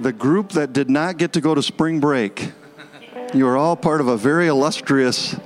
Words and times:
the 0.00 0.12
group 0.12 0.50
that 0.50 0.72
did 0.72 0.88
not 0.88 1.16
get 1.16 1.32
to 1.32 1.40
go 1.40 1.54
to 1.54 1.62
spring 1.62 1.98
break. 1.98 2.52
You 3.34 3.48
are 3.48 3.56
all 3.56 3.76
part 3.76 4.00
of 4.00 4.06
a 4.06 4.16
very 4.16 4.46
illustrious 4.46 5.36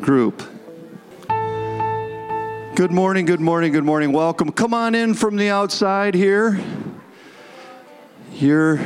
group. 0.00 0.42
Good 2.74 2.92
morning, 2.92 3.24
good 3.24 3.40
morning, 3.40 3.72
good 3.72 3.84
morning. 3.84 4.12
Welcome. 4.12 4.52
Come 4.52 4.74
on 4.74 4.94
in 4.94 5.14
from 5.14 5.36
the 5.36 5.48
outside 5.48 6.14
here. 6.14 6.60
You're 8.34 8.80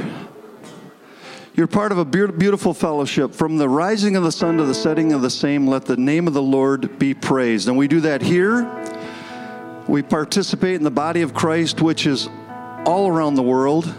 you're 1.54 1.66
part 1.66 1.92
of 1.92 1.98
a 1.98 2.04
beautiful 2.04 2.72
fellowship. 2.72 3.34
From 3.34 3.58
the 3.58 3.68
rising 3.68 4.16
of 4.16 4.22
the 4.22 4.32
sun 4.32 4.56
to 4.56 4.64
the 4.64 4.74
setting 4.74 5.12
of 5.12 5.20
the 5.20 5.28
same, 5.28 5.66
let 5.66 5.84
the 5.84 5.98
name 5.98 6.26
of 6.26 6.32
the 6.32 6.42
Lord 6.42 6.98
be 6.98 7.12
praised. 7.12 7.68
And 7.68 7.76
we 7.76 7.88
do 7.88 8.00
that 8.00 8.22
here. 8.22 8.66
We 9.86 10.02
participate 10.02 10.76
in 10.76 10.84
the 10.84 10.90
body 10.90 11.20
of 11.20 11.34
Christ, 11.34 11.82
which 11.82 12.06
is 12.06 12.30
all 12.86 13.08
around 13.08 13.34
the 13.34 13.42
world. 13.42 13.92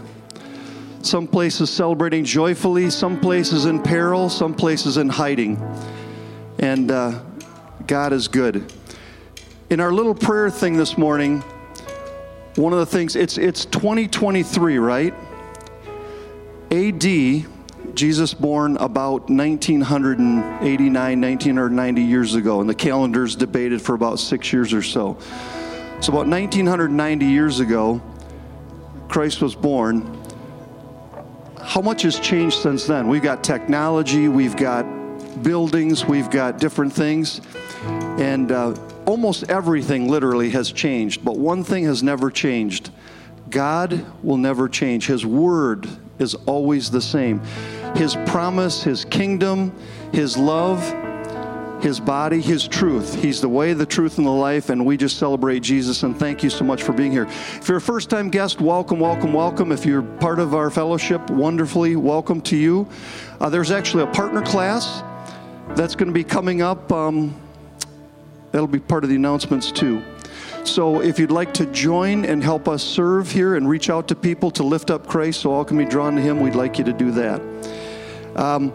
Some 1.04 1.28
places 1.28 1.70
celebrating 1.70 2.24
joyfully, 2.24 2.90
some 2.90 3.20
places 3.20 3.66
in 3.66 3.84
peril, 3.84 4.30
some 4.30 4.54
places 4.54 4.96
in 4.96 5.10
hiding. 5.10 5.62
And 6.60 6.90
uh, 6.90 7.20
God 7.86 8.14
is 8.14 8.30
good. 8.30 8.72
In 9.70 9.82
our 9.82 9.92
little 9.92 10.16
prayer 10.16 10.50
thing 10.50 10.78
this 10.78 10.98
morning, 10.98 11.42
one 12.56 12.72
of 12.72 12.80
the 12.80 12.86
things, 12.86 13.18
it's, 13.18 13.38
it's 13.38 13.66
2023, 13.66 14.78
right? 14.78 15.14
AD, 16.72 17.04
Jesus 17.96 18.34
born 18.34 18.78
about 18.78 19.30
1989, 19.30 21.22
1990 21.22 22.02
years 22.02 22.36
ago, 22.36 22.62
and 22.62 22.70
the 22.70 22.76
calendar's 22.76 23.36
debated 23.36 23.82
for 23.82 23.94
about 23.94 24.20
six 24.20 24.54
years 24.54 24.72
or 24.72 24.82
so. 24.82 25.18
So, 26.00 26.14
about 26.14 26.28
1990 26.28 27.26
years 27.26 27.60
ago, 27.60 28.02
Christ 29.10 29.42
was 29.42 29.54
born. 29.54 30.23
How 31.66 31.82
much 31.82 32.04
has 32.04 32.20
changed 32.20 32.62
since 32.62 32.86
then? 32.86 33.08
We've 33.08 33.24
got 33.24 33.44
technology, 33.44 34.28
we've 34.28 34.56
got 34.56 34.84
buildings, 35.42 36.06
we've 36.06 36.30
got 36.30 36.60
different 36.60 36.94
things, 36.94 37.42
and 37.84 38.52
uh, 38.52 38.76
almost 39.06 39.50
everything 39.50 40.10
literally 40.10 40.50
has 40.52 40.72
changed. 40.72 41.26
But 41.26 41.38
one 41.38 41.64
thing 41.64 41.86
has 41.86 42.04
never 42.04 42.30
changed 42.30 42.92
God 43.50 44.04
will 44.24 44.38
never 44.38 44.68
change. 44.68 45.06
His 45.06 45.26
word 45.26 45.88
is 46.18 46.34
always 46.34 46.90
the 46.90 47.02
same. 47.02 47.40
His 47.96 48.16
promise, 48.26 48.82
His 48.82 49.06
kingdom, 49.06 49.72
His 50.12 50.36
love, 50.36 50.82
His 51.84 52.00
body, 52.00 52.40
His 52.40 52.66
truth. 52.66 53.14
He's 53.22 53.42
the 53.42 53.50
way, 53.50 53.74
the 53.74 53.86
truth, 53.86 54.18
and 54.18 54.26
the 54.26 54.32
life, 54.32 54.70
and 54.70 54.86
we 54.86 54.96
just 54.96 55.18
celebrate 55.18 55.60
Jesus. 55.60 56.04
And 56.04 56.18
thank 56.18 56.42
you 56.42 56.50
so 56.50 56.64
much 56.64 56.82
for 56.82 56.94
being 56.94 57.12
here. 57.12 57.26
If 57.26 57.68
you're 57.68 57.80
a 57.80 57.82
first 57.82 58.10
time 58.10 58.30
guest, 58.30 58.62
welcome, 58.62 59.02
welcome, 59.02 59.34
welcome. 59.34 59.70
If 59.74 59.86
you're 59.86 60.02
part 60.02 60.40
of 60.40 60.56
our 60.56 60.72
fellowship, 60.72 61.30
wonderfully 61.30 61.98
welcome 61.98 62.40
to 62.44 62.56
you. 62.56 62.88
Uh, 63.42 63.50
there's 63.50 63.70
actually 63.70 64.04
a 64.04 64.08
partner 64.08 64.42
class 64.42 65.04
that's 65.76 65.94
going 65.94 66.08
to 66.08 66.14
be 66.14 66.24
coming 66.24 66.62
up. 66.62 66.90
Um, 66.90 67.36
that'll 68.54 68.66
be 68.66 68.80
part 68.80 69.04
of 69.04 69.10
the 69.10 69.18
announcements 69.18 69.70
too. 69.70 70.02
So 70.64 71.02
if 71.02 71.20
you'd 71.20 71.32
like 71.32 71.54
to 71.56 71.66
join 71.66 72.24
and 72.24 72.42
help 72.42 72.70
us 72.70 72.82
serve 72.82 73.30
here 73.30 73.56
and 73.56 73.68
reach 73.68 73.90
out 73.90 74.08
to 74.08 74.16
people 74.16 74.52
to 74.52 74.64
lift 74.64 74.90
up 74.90 75.06
Christ 75.06 75.42
so 75.42 75.52
all 75.52 75.66
can 75.66 75.78
be 75.78 75.84
drawn 75.84 76.16
to 76.16 76.22
Him, 76.22 76.40
we'd 76.40 76.56
like 76.56 76.78
you 76.78 76.86
to 76.86 76.94
do 76.94 77.12
that. 77.12 77.42
Um, 78.38 78.72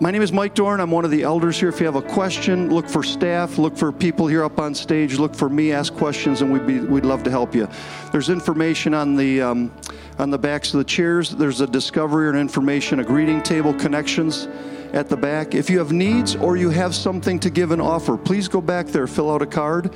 my 0.00 0.12
name 0.12 0.22
is 0.22 0.32
Mike 0.32 0.54
Dorn. 0.54 0.80
I'm 0.80 0.92
one 0.92 1.04
of 1.04 1.10
the 1.10 1.24
elders 1.24 1.58
here. 1.58 1.68
If 1.68 1.80
you 1.80 1.86
have 1.86 1.96
a 1.96 2.02
question, 2.02 2.72
look 2.72 2.88
for 2.88 3.02
staff, 3.02 3.58
look 3.58 3.76
for 3.76 3.90
people 3.90 4.28
here 4.28 4.44
up 4.44 4.60
on 4.60 4.72
stage, 4.72 5.18
look 5.18 5.34
for 5.34 5.48
me, 5.48 5.72
ask 5.72 5.92
questions, 5.92 6.40
and 6.40 6.52
we'd, 6.52 6.66
be, 6.66 6.78
we'd 6.78 7.04
love 7.04 7.24
to 7.24 7.30
help 7.30 7.52
you. 7.52 7.68
There's 8.12 8.28
information 8.28 8.94
on 8.94 9.16
the, 9.16 9.42
um, 9.42 9.74
on 10.20 10.30
the 10.30 10.38
backs 10.38 10.72
of 10.72 10.78
the 10.78 10.84
chairs. 10.84 11.30
There's 11.30 11.60
a 11.60 11.66
discovery 11.66 12.28
and 12.28 12.38
information, 12.38 13.00
a 13.00 13.04
greeting 13.04 13.42
table, 13.42 13.74
connections 13.74 14.46
at 14.92 15.08
the 15.08 15.16
back. 15.16 15.56
If 15.56 15.68
you 15.68 15.78
have 15.78 15.90
needs 15.90 16.36
or 16.36 16.56
you 16.56 16.70
have 16.70 16.94
something 16.94 17.40
to 17.40 17.50
give 17.50 17.72
and 17.72 17.82
offer, 17.82 18.16
please 18.16 18.46
go 18.46 18.60
back 18.60 18.86
there, 18.86 19.08
fill 19.08 19.32
out 19.32 19.42
a 19.42 19.46
card 19.46 19.92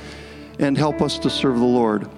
and 0.58 0.76
help 0.76 1.00
us 1.00 1.16
to 1.20 1.30
serve 1.30 1.60
the 1.60 1.64
Lord. 1.64 2.08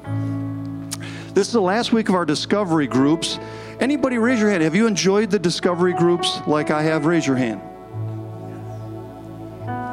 This 1.34 1.48
is 1.48 1.52
the 1.52 1.60
last 1.60 1.92
week 1.92 2.08
of 2.08 2.14
our 2.14 2.24
discovery 2.24 2.86
groups. 2.86 3.38
Anybody 3.78 4.16
raise 4.16 4.40
your 4.40 4.48
hand? 4.48 4.62
Have 4.62 4.74
you 4.74 4.86
enjoyed 4.86 5.30
the 5.30 5.38
discovery 5.38 5.92
groups 5.92 6.40
like 6.46 6.70
I 6.70 6.82
have? 6.82 7.04
Raise 7.04 7.26
your 7.26 7.36
hand. 7.36 7.60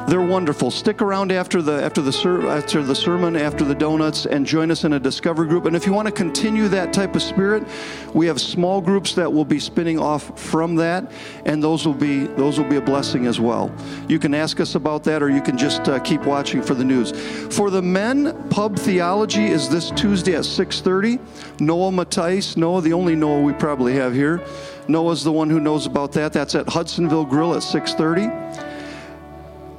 They're 0.08 0.20
wonderful. 0.20 0.70
Stick 0.70 1.00
around 1.00 1.32
after 1.32 1.62
the 1.62 1.82
after 1.82 2.02
the 2.02 2.12
ser- 2.12 2.46
after 2.48 2.82
the 2.82 2.94
sermon, 2.94 3.36
after 3.36 3.64
the 3.64 3.74
donuts, 3.74 4.26
and 4.26 4.44
join 4.44 4.70
us 4.70 4.84
in 4.84 4.94
a 4.94 5.00
discovery 5.00 5.46
group. 5.46 5.64
And 5.64 5.76
if 5.76 5.86
you 5.86 5.92
want 5.92 6.06
to 6.06 6.12
continue 6.12 6.68
that 6.68 6.92
type 6.92 7.14
of 7.14 7.22
spirit, 7.22 7.64
we 8.12 8.26
have 8.26 8.40
small 8.40 8.80
groups 8.80 9.14
that 9.14 9.32
will 9.32 9.44
be 9.44 9.58
spinning 9.58 9.98
off 9.98 10.38
from 10.38 10.76
that, 10.76 11.10
and 11.46 11.62
those 11.62 11.86
will 11.86 11.94
be 11.94 12.26
those 12.26 12.58
will 12.58 12.68
be 12.68 12.76
a 12.76 12.80
blessing 12.82 13.26
as 13.26 13.40
well. 13.40 13.74
You 14.08 14.18
can 14.18 14.34
ask 14.34 14.60
us 14.60 14.74
about 14.74 15.04
that, 15.04 15.22
or 15.22 15.30
you 15.30 15.40
can 15.40 15.56
just 15.56 15.88
uh, 15.88 15.98
keep 16.00 16.26
watching 16.26 16.62
for 16.62 16.74
the 16.74 16.84
news. 16.84 17.12
For 17.54 17.70
the 17.70 17.82
men, 17.82 18.48
pub 18.50 18.76
theology 18.76 19.46
is 19.46 19.68
this 19.68 19.90
Tuesday 19.92 20.34
at 20.34 20.44
6:30. 20.44 21.20
Noah 21.60 21.92
Matthijs, 21.92 22.56
Noah, 22.56 22.82
the 22.82 22.92
only 22.92 23.14
Noah 23.14 23.40
we 23.40 23.52
probably 23.52 23.94
have 23.94 24.14
here. 24.14 24.44
Noah's 24.88 25.22
the 25.22 25.32
one 25.32 25.48
who 25.48 25.60
knows 25.60 25.86
about 25.86 26.12
that. 26.12 26.32
That's 26.32 26.54
at 26.56 26.66
Hudsonville 26.66 27.24
Grill 27.24 27.54
at 27.54 27.62
6:30 27.62 28.61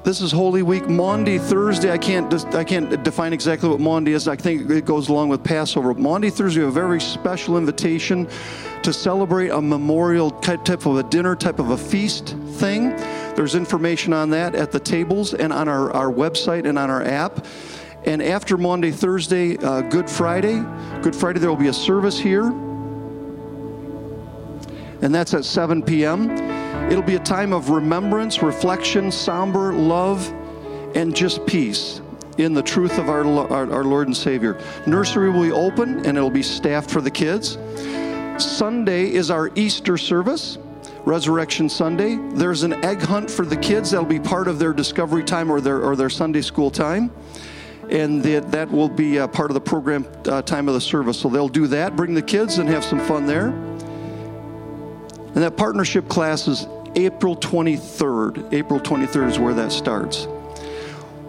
this 0.03 0.19
is 0.19 0.33
Holy 0.33 0.63
Week. 0.63 0.89
Maundy, 0.89 1.37
Thursday, 1.37 1.89
I 1.91 1.97
can't, 1.97 2.33
I 2.53 2.63
can't 2.65 3.03
define 3.03 3.31
exactly 3.31 3.69
what 3.69 3.79
Maundy 3.79 4.11
is. 4.11 4.27
I 4.27 4.35
think 4.35 4.69
it 4.69 4.83
goes 4.83 5.07
along 5.07 5.29
with 5.29 5.43
Passover. 5.43 5.93
Maundy, 5.93 6.29
Thursday, 6.29 6.61
a 6.61 6.69
very 6.69 6.99
special 6.99 7.57
invitation 7.57 8.27
to 8.81 8.91
celebrate 8.91 9.49
a 9.49 9.61
memorial 9.61 10.29
type 10.29 10.85
of 10.85 10.97
a 10.97 11.03
dinner, 11.03 11.37
type 11.37 11.59
of 11.59 11.69
a 11.69 11.77
feast 11.77 12.35
thing. 12.55 12.89
There's 13.35 13.55
information 13.55 14.11
on 14.11 14.29
that 14.31 14.55
at 14.55 14.71
the 14.71 14.79
tables 14.79 15.33
and 15.33 15.53
on 15.53 15.69
our, 15.69 15.91
our 15.91 16.11
website 16.11 16.67
and 16.67 16.77
on 16.77 16.89
our 16.89 17.03
app. 17.03 17.45
And 18.05 18.21
after 18.21 18.57
Maundy, 18.57 18.91
Thursday, 18.91 19.55
uh, 19.57 19.81
Good 19.81 20.09
Friday, 20.09 20.61
Good 21.01 21.15
Friday, 21.15 21.39
there 21.39 21.49
will 21.49 21.55
be 21.55 21.69
a 21.69 21.73
service 21.73 22.19
here. 22.19 22.47
And 25.01 25.15
that's 25.15 25.33
at 25.33 25.45
7 25.45 25.81
p.m. 25.81 26.62
It'll 26.89 27.01
be 27.01 27.15
a 27.15 27.19
time 27.19 27.53
of 27.53 27.69
remembrance, 27.69 28.43
reflection, 28.43 29.11
somber 29.11 29.73
love, 29.73 30.31
and 30.95 31.15
just 31.15 31.45
peace 31.45 32.01
in 32.37 32.53
the 32.53 32.61
truth 32.61 32.97
of 32.97 33.09
our, 33.09 33.25
our, 33.25 33.71
our, 33.71 33.83
Lord 33.83 34.07
and 34.07 34.15
Savior. 34.15 34.59
Nursery 34.85 35.29
will 35.29 35.43
be 35.43 35.51
open 35.51 36.05
and 36.05 36.17
it'll 36.17 36.29
be 36.29 36.43
staffed 36.43 36.89
for 36.89 37.01
the 37.01 37.11
kids. 37.11 37.57
Sunday 38.37 39.11
is 39.11 39.31
our 39.31 39.51
Easter 39.55 39.97
service, 39.97 40.57
Resurrection 41.05 41.69
Sunday. 41.69 42.17
There's 42.33 42.63
an 42.63 42.73
egg 42.85 43.01
hunt 43.01 43.29
for 43.29 43.45
the 43.45 43.57
kids 43.57 43.91
that'll 43.91 44.05
be 44.05 44.19
part 44.19 44.47
of 44.47 44.59
their 44.59 44.73
discovery 44.73 45.23
time 45.23 45.51
or 45.51 45.61
their, 45.61 45.83
or 45.83 45.95
their 45.95 46.09
Sunday 46.09 46.41
school 46.41 46.71
time. 46.71 47.11
And 47.89 48.23
that, 48.23 48.51
that 48.51 48.71
will 48.71 48.89
be 48.89 49.17
part 49.27 49.51
of 49.51 49.53
the 49.53 49.61
program 49.61 50.07
uh, 50.27 50.41
time 50.41 50.67
of 50.67 50.73
the 50.73 50.81
service. 50.81 51.19
So 51.19 51.29
they'll 51.29 51.49
do 51.49 51.67
that, 51.67 51.95
bring 51.95 52.13
the 52.13 52.21
kids, 52.21 52.57
and 52.57 52.67
have 52.69 52.83
some 52.83 52.99
fun 52.99 53.25
there. 53.25 53.53
And 55.35 55.43
that 55.43 55.57
partnership 55.57 56.07
class 56.09 56.47
is 56.47 56.67
April 56.95 57.35
23rd. 57.35 58.53
April 58.53 58.79
23rd 58.79 59.29
is 59.29 59.39
where 59.39 59.53
that 59.55 59.71
starts. 59.71 60.27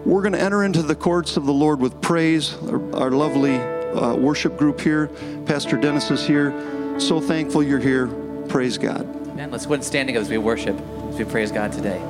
We're 0.05 0.21
going 0.21 0.35
to 0.35 0.41
enter 0.41 0.65
into 0.65 0.83
the 0.83 0.95
courts 0.95 1.39
of 1.39 1.47
the 1.47 1.53
Lord 1.53 1.81
with 1.81 2.01
praise. 2.03 2.55
Our, 2.65 2.95
our 2.95 3.11
lovely 3.11 3.57
uh, 3.57 4.15
worship 4.15 4.59
group 4.59 4.81
here, 4.81 5.09
Pastor 5.47 5.79
Dennis 5.79 6.11
is 6.11 6.27
here. 6.27 6.53
So 7.01 7.21
thankful 7.21 7.63
you're 7.63 7.79
here. 7.79 8.09
Praise 8.49 8.77
God. 8.77 9.07
Man, 9.35 9.51
let's 9.51 9.65
go 9.65 9.81
standing 9.81 10.17
up 10.17 10.23
as 10.23 10.29
we 10.29 10.37
worship, 10.37 10.79
as 11.09 11.19
we 11.19 11.25
praise 11.25 11.51
God 11.51 11.73
today. 11.73 12.01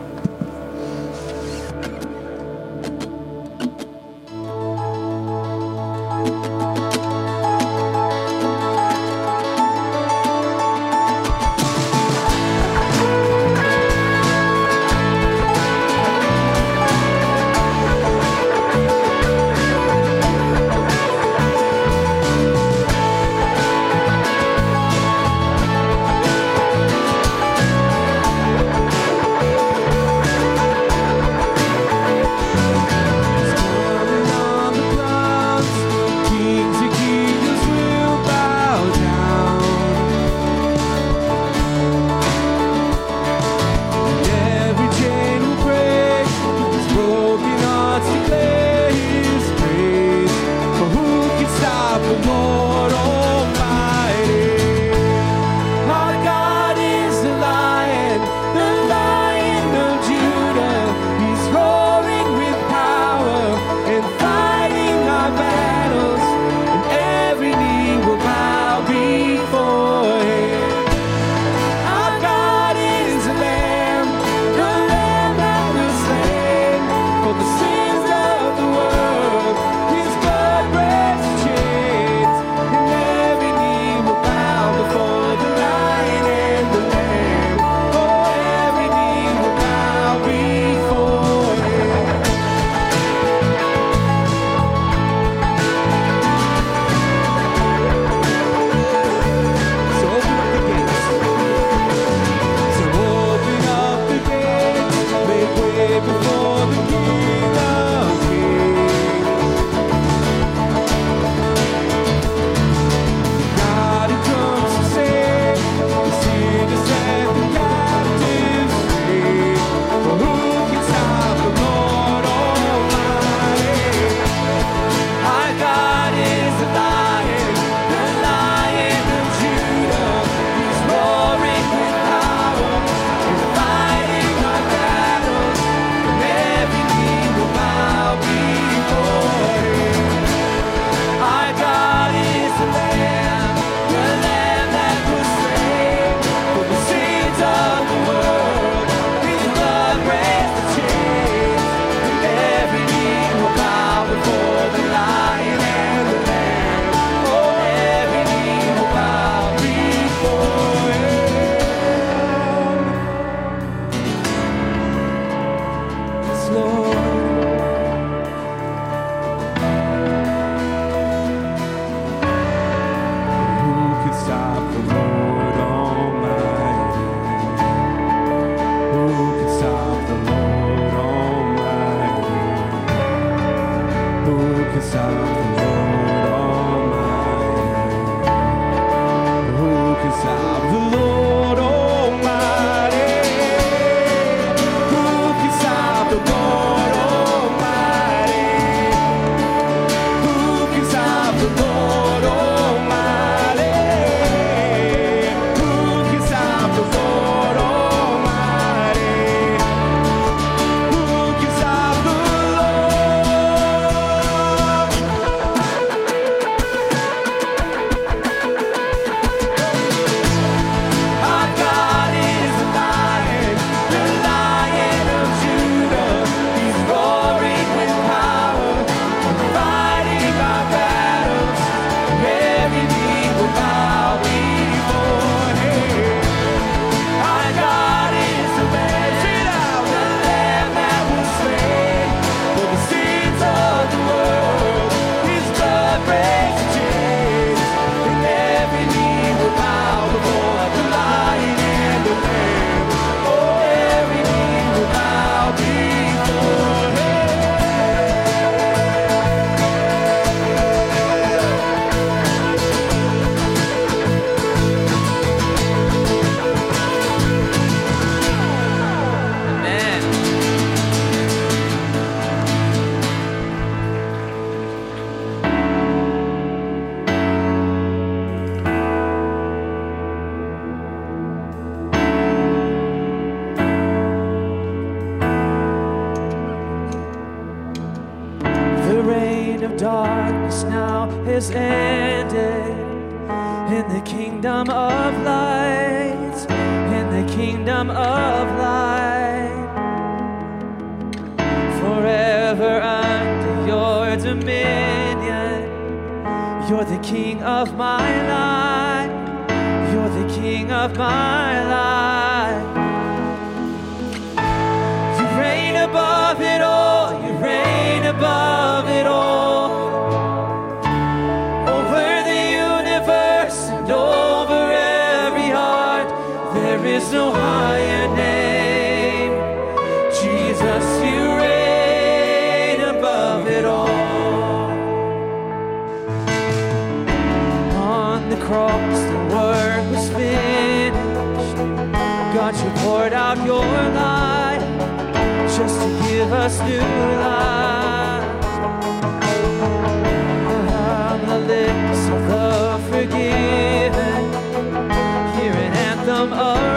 them 356.04 356.34
up. 356.34 356.73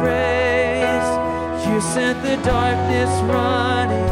praise. 0.00 1.08
You 1.66 1.80
sent 1.80 2.22
the 2.22 2.36
darkness 2.44 3.10
running 3.22 4.10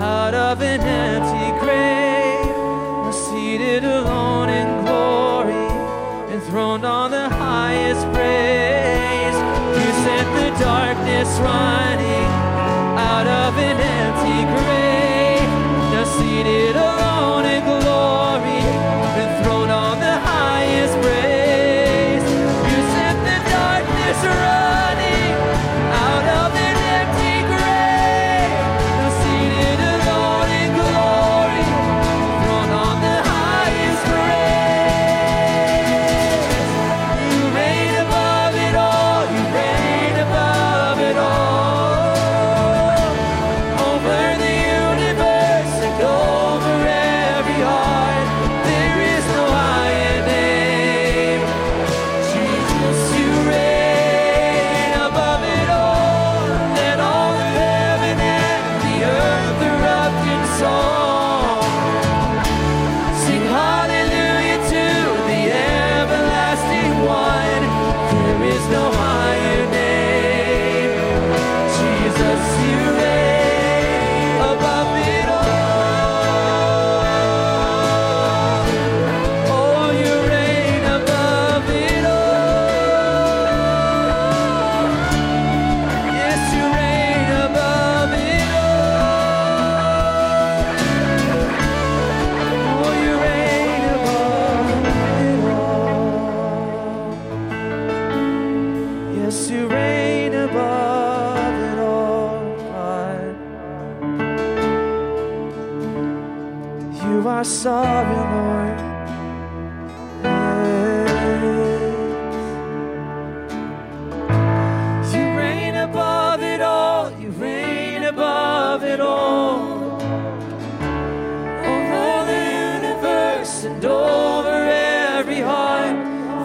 out 0.00 0.34
of 0.34 0.62
an 0.62 0.80
empty 0.80 1.48
grave. 1.64 2.56
We're 3.04 3.20
seated 3.28 3.84
alone 3.84 4.48
in 4.48 4.68
glory, 4.84 5.66
enthroned 6.34 6.84
on 6.84 7.10
the 7.10 7.28
highest 7.28 8.04
praise. 8.16 9.38
You 9.80 9.88
sent 10.06 10.28
the 10.40 10.50
darkness 10.64 11.30
running. 11.40 12.11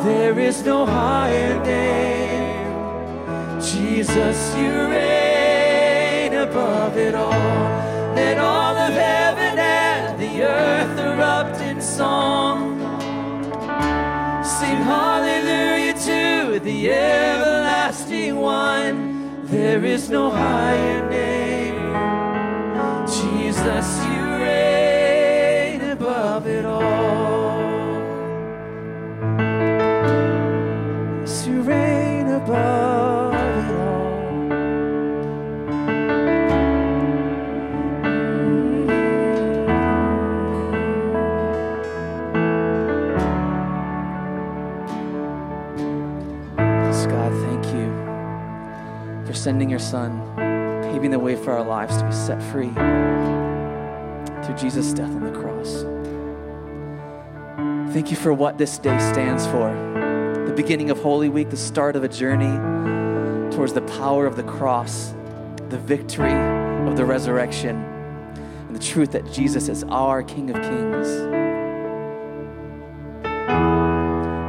There 0.04 0.40
is 0.40 0.64
no 0.64 0.86
higher 0.86 1.64
name. 1.64 3.62
Jesus, 3.62 4.56
you 4.56 4.72
reign 4.88 6.34
above 6.34 6.98
it 6.98 7.16
all. 7.16 7.32
Let 8.16 8.38
all 8.38 8.76
of 8.76 8.94
heaven 8.94 9.58
and 9.60 10.20
the 10.20 10.44
earth 10.44 11.00
erupt 11.00 11.62
in 11.62 11.82
song. 11.82 12.80
Sing 14.44 14.78
hallelujah 14.78 15.94
to 15.94 16.60
the 16.60 16.92
everlasting 16.92 18.36
one. 18.36 19.46
There 19.46 19.84
is 19.84 20.10
no 20.10 20.30
higher 20.30 21.10
name. 21.10 21.76
Jesus, 23.08 24.07
sending 49.48 49.70
your 49.70 49.80
Son, 49.80 50.12
paving 50.92 51.10
the 51.10 51.18
way 51.18 51.34
for 51.34 51.54
our 51.54 51.64
lives 51.64 51.96
to 51.96 52.04
be 52.04 52.12
set 52.12 52.44
free 52.52 52.68
through 54.44 54.58
Jesus' 54.58 54.92
death 54.92 55.10
on 55.10 55.24
the 55.24 55.32
cross. 55.32 55.86
Thank 57.94 58.12
you 58.12 58.18
for 58.18 58.34
what 58.34 58.58
this 58.58 58.78
day 58.78 59.00
stands 59.00 59.46
for 59.48 59.72
the 60.46 60.54
beginning 60.54 60.90
of 60.90 61.02
Holy 61.02 61.30
Week, 61.30 61.50
the 61.50 61.56
start 61.56 61.96
of 61.96 62.04
a 62.04 62.10
journey 62.10 62.58
towards 63.56 63.72
the 63.72 63.84
power 63.84 64.26
of 64.26 64.36
the 64.36 64.44
cross, 64.44 65.14
the 65.70 65.80
victory 65.80 66.34
of 66.86 66.98
the 66.98 67.06
resurrection, 67.06 67.78
and 67.78 68.76
the 68.76 68.84
truth 68.84 69.14
that 69.14 69.32
Jesus 69.32 69.70
is 69.70 69.86
our 69.86 70.24
King 70.24 70.50
of 70.50 70.62
Kings. 70.62 71.08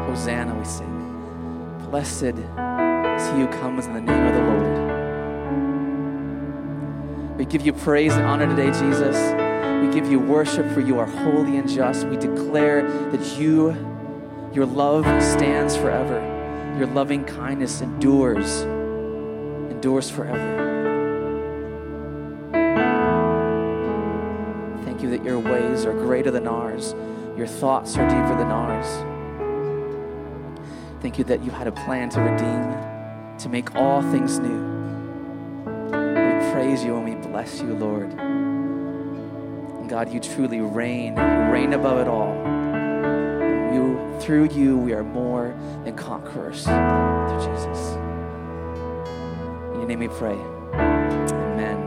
Hosanna, 0.08 0.56
we 0.58 0.64
sing. 0.64 1.86
Blessed 1.88 2.34
is 2.34 3.30
he 3.30 3.42
who 3.42 3.46
comes 3.60 3.86
in 3.86 3.94
the 3.94 4.00
name 4.00 4.26
of 4.26 4.34
the 4.34 4.40
Lord. 4.40 4.87
Give 7.48 7.64
you 7.64 7.72
praise 7.72 8.12
and 8.12 8.26
honor 8.26 8.46
today, 8.46 8.70
Jesus. 8.78 9.16
We 9.82 9.90
give 9.94 10.10
you 10.10 10.18
worship 10.20 10.70
for 10.72 10.80
you 10.80 10.98
are 10.98 11.06
holy 11.06 11.56
and 11.56 11.66
just. 11.66 12.06
We 12.06 12.18
declare 12.18 12.82
that 13.10 13.38
you, 13.38 13.70
your 14.52 14.66
love 14.66 15.04
stands 15.22 15.74
forever. 15.74 16.20
Your 16.76 16.88
loving 16.88 17.24
kindness 17.24 17.80
endures, 17.80 18.60
endures 19.72 20.10
forever. 20.10 20.66
Thank 24.84 25.02
you 25.02 25.08
that 25.08 25.24
your 25.24 25.38
ways 25.38 25.86
are 25.86 25.94
greater 25.94 26.30
than 26.30 26.46
ours. 26.46 26.94
Your 27.34 27.46
thoughts 27.46 27.96
are 27.96 28.06
deeper 28.06 28.36
than 28.36 28.48
ours. 28.48 28.86
Thank 31.00 31.16
you 31.16 31.24
that 31.24 31.42
you 31.42 31.50
had 31.50 31.66
a 31.66 31.72
plan 31.72 32.10
to 32.10 32.20
redeem, 32.20 33.38
to 33.38 33.48
make 33.48 33.74
all 33.74 34.02
things 34.12 34.38
new. 34.38 34.77
Praise 36.68 36.84
you 36.84 36.96
and 36.98 37.04
we 37.06 37.14
bless 37.14 37.62
you, 37.62 37.72
Lord. 37.72 38.12
And 38.12 39.88
God, 39.88 40.12
you 40.12 40.20
truly 40.20 40.60
reign, 40.60 41.16
you 41.16 41.50
reign 41.50 41.72
above 41.72 41.96
it 41.98 42.06
all. 42.06 42.34
You, 43.72 44.20
through 44.20 44.50
you, 44.50 44.76
we 44.76 44.92
are 44.92 45.02
more 45.02 45.56
than 45.84 45.96
conquerors 45.96 46.64
through 46.64 47.38
Jesus. 47.38 47.94
In 49.72 49.78
your 49.78 49.86
name 49.86 50.00
we 50.00 50.08
pray. 50.08 50.36
Amen. 50.74 51.78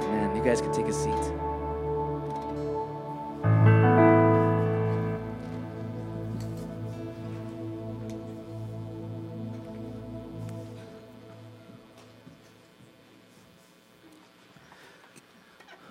Amen. 0.00 0.34
You 0.34 0.42
guys 0.42 0.62
can 0.62 0.72
take 0.72 0.86
a 0.86 0.94
seat. 0.94 1.49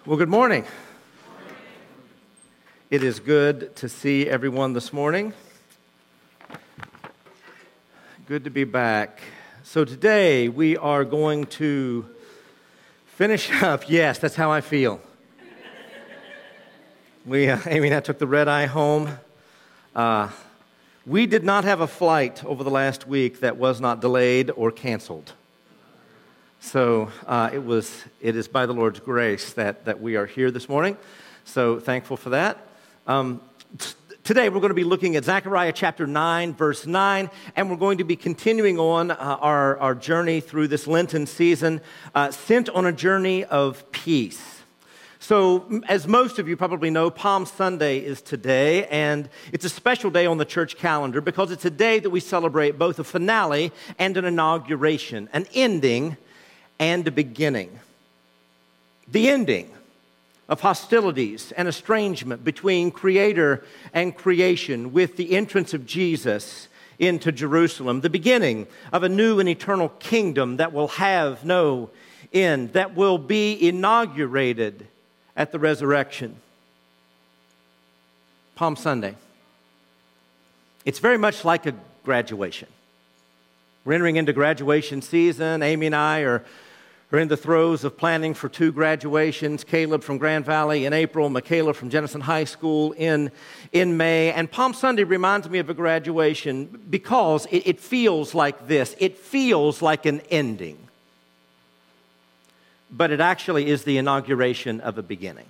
Well, 0.10 0.18
good 0.18 0.28
morning. 0.28 0.66
It 2.90 3.04
is 3.04 3.20
good 3.20 3.76
to 3.76 3.88
see 3.88 4.28
everyone 4.28 4.74
this 4.74 4.92
morning. 4.92 5.34
Good 8.26 8.46
to 8.46 8.50
be 8.50 8.64
back. 8.64 9.22
So, 9.62 9.86
today 9.86 10.50
we 10.50 10.76
are 10.78 11.06
going 11.06 11.46
to 11.62 12.10
finish 13.06 13.52
up. 13.62 13.88
Yes, 13.88 14.18
that's 14.18 14.34
how 14.34 14.50
I 14.50 14.62
feel. 14.62 15.00
We, 17.24 17.48
uh, 17.48 17.60
Amy 17.68 17.90
and 17.90 17.98
I 17.98 18.00
took 18.00 18.18
the 18.18 18.26
red 18.26 18.48
eye 18.48 18.66
home. 18.66 19.12
Uh, 19.96 20.30
we 21.06 21.28
did 21.28 21.44
not 21.44 21.66
have 21.66 21.82
a 21.82 21.88
flight 21.88 22.44
over 22.44 22.64
the 22.64 22.72
last 22.72 23.08
week 23.08 23.42
that 23.42 23.58
was 23.58 23.80
not 23.80 24.02
delayed 24.02 24.50
or 24.56 24.72
canceled. 24.72 25.34
So 26.62 27.10
uh, 27.26 27.50
it 27.54 27.64
was, 27.64 28.04
it 28.22 28.36
is 28.36 28.50
by 28.50 28.66
the 28.66 28.74
Lord's 28.74 29.00
grace 29.00 29.54
that, 29.54 29.86
that 29.86 30.02
we 30.02 30.18
are 30.18 30.26
here 30.26 30.52
this 30.52 30.68
morning. 30.68 30.98
So 31.46 31.80
thankful 31.80 32.18
for 32.18 32.32
that. 32.32 32.58
Um, 33.08 33.40
t- 33.78 33.94
today 34.26 34.50
we're 34.50 34.60
going 34.60 34.70
to 34.70 34.76
be 34.76 34.84
looking 34.84 35.16
at 35.16 35.24
Zechariah 35.24 35.72
chapter 35.72 36.06
9, 36.06 36.54
verse 36.54 36.86
9, 36.86 37.30
and 37.56 37.70
we're 37.70 37.78
going 37.78 38.00
to 38.00 38.04
be 38.04 38.18
continuing 38.18 38.78
on 38.78 39.10
uh, 39.10 39.16
our, 39.16 39.78
our 39.78 39.96
journey 39.96 40.42
through 40.42 40.68
this 40.68 40.86
Lenten 40.86 41.26
season, 41.26 41.80
uh, 42.14 42.30
sent 42.30 42.68
on 42.70 42.86
a 42.86 42.92
journey 42.92 43.46
of 43.46 43.90
peace. 43.92 44.58
So, 45.22 45.82
as 45.88 46.08
most 46.08 46.40
of 46.40 46.48
you 46.48 46.58
probably 46.58 46.90
know, 46.90 47.10
Palm 47.10 47.46
Sunday 47.46 48.00
is 48.00 48.22
today, 48.22 48.86
and 48.88 49.30
it's 49.54 49.66
a 49.66 49.70
special 49.70 50.10
day 50.12 50.26
on 50.26 50.38
the 50.38 50.46
church 50.46 50.78
calendar 50.78 51.22
because 51.22 51.52
it's 51.52 51.66
a 51.66 51.70
day 51.70 52.00
that 52.00 52.10
we 52.10 52.20
celebrate 52.20 52.78
both 52.78 53.00
a 53.00 53.04
finale 53.04 53.72
and 53.98 54.18
an 54.18 54.26
inauguration, 54.26 55.30
an 55.32 55.46
ending 55.54 56.18
and 56.80 57.14
beginning. 57.14 57.80
The 59.08 59.30
ending 59.30 59.70
of 60.48 60.62
hostilities 60.62 61.52
and 61.52 61.68
estrangement 61.68 62.44
between 62.44 62.90
creator 62.90 63.64
and 63.94 64.16
creation 64.16 64.92
with 64.92 65.18
the 65.18 65.36
entrance 65.36 65.74
of 65.74 65.86
Jesus 65.86 66.68
into 66.98 67.32
Jerusalem. 67.32 68.02
The 68.02 68.10
beginning 68.10 68.68
of 68.92 69.04
a 69.04 69.10
new 69.10 69.40
and 69.40 69.48
eternal 69.48 69.90
kingdom 70.00 70.58
that 70.58 70.74
will 70.74 70.90
have 70.90 71.46
no 71.46 71.90
end, 72.34 72.74
that 72.74 72.96
will 72.96 73.18
be 73.18 73.68
inaugurated 73.68 74.88
at 75.36 75.52
the 75.52 75.60
resurrection. 75.60 76.36
Palm 78.56 78.76
Sunday. 78.76 79.16
It's 80.84 81.00
very 81.00 81.18
much 81.18 81.46
like 81.46 81.66
a 81.66 81.74
graduation. 82.04 82.68
We're 83.86 83.94
entering 83.94 84.18
into 84.18 84.34
graduation 84.34 85.02
season. 85.02 85.64
Amy 85.64 85.86
and 85.86 85.96
I 85.96 86.22
are 86.22 86.44
are 87.12 87.20
in 87.20 87.28
the 87.28 87.38
throes 87.38 87.84
of 87.84 87.98
planning 87.98 88.34
for 88.34 88.50
two 88.50 88.72
graduations 88.72 89.64
Caleb 89.64 90.04
from 90.04 90.18
Grand 90.18 90.46
Valley 90.46 90.86
in 90.86 90.94
April, 90.94 91.30
Michaela 91.30 91.74
from 91.74 91.90
Jenison 91.90 92.22
High 92.22 92.44
School 92.44 92.92
in, 92.92 93.32
in 93.72 93.98
May. 93.98 94.32
And 94.32 94.50
Palm 94.50 94.74
Sunday 94.74 95.04
reminds 95.04 95.50
me 95.50 95.60
of 95.60 95.70
a 95.70 95.74
graduation 95.74 96.66
because 96.90 97.48
it, 97.48 97.64
it 97.66 97.80
feels 97.80 98.36
like 98.36 98.68
this 98.68 98.96
it 99.00 99.18
feels 99.18 99.82
like 99.82 100.06
an 100.06 100.22
ending, 100.30 100.78
but 102.92 103.12
it 103.12 103.20
actually 103.20 103.68
is 103.68 103.84
the 103.84 103.98
inauguration 103.98 104.80
of 104.82 104.98
a 104.98 105.04
beginning. 105.04 105.48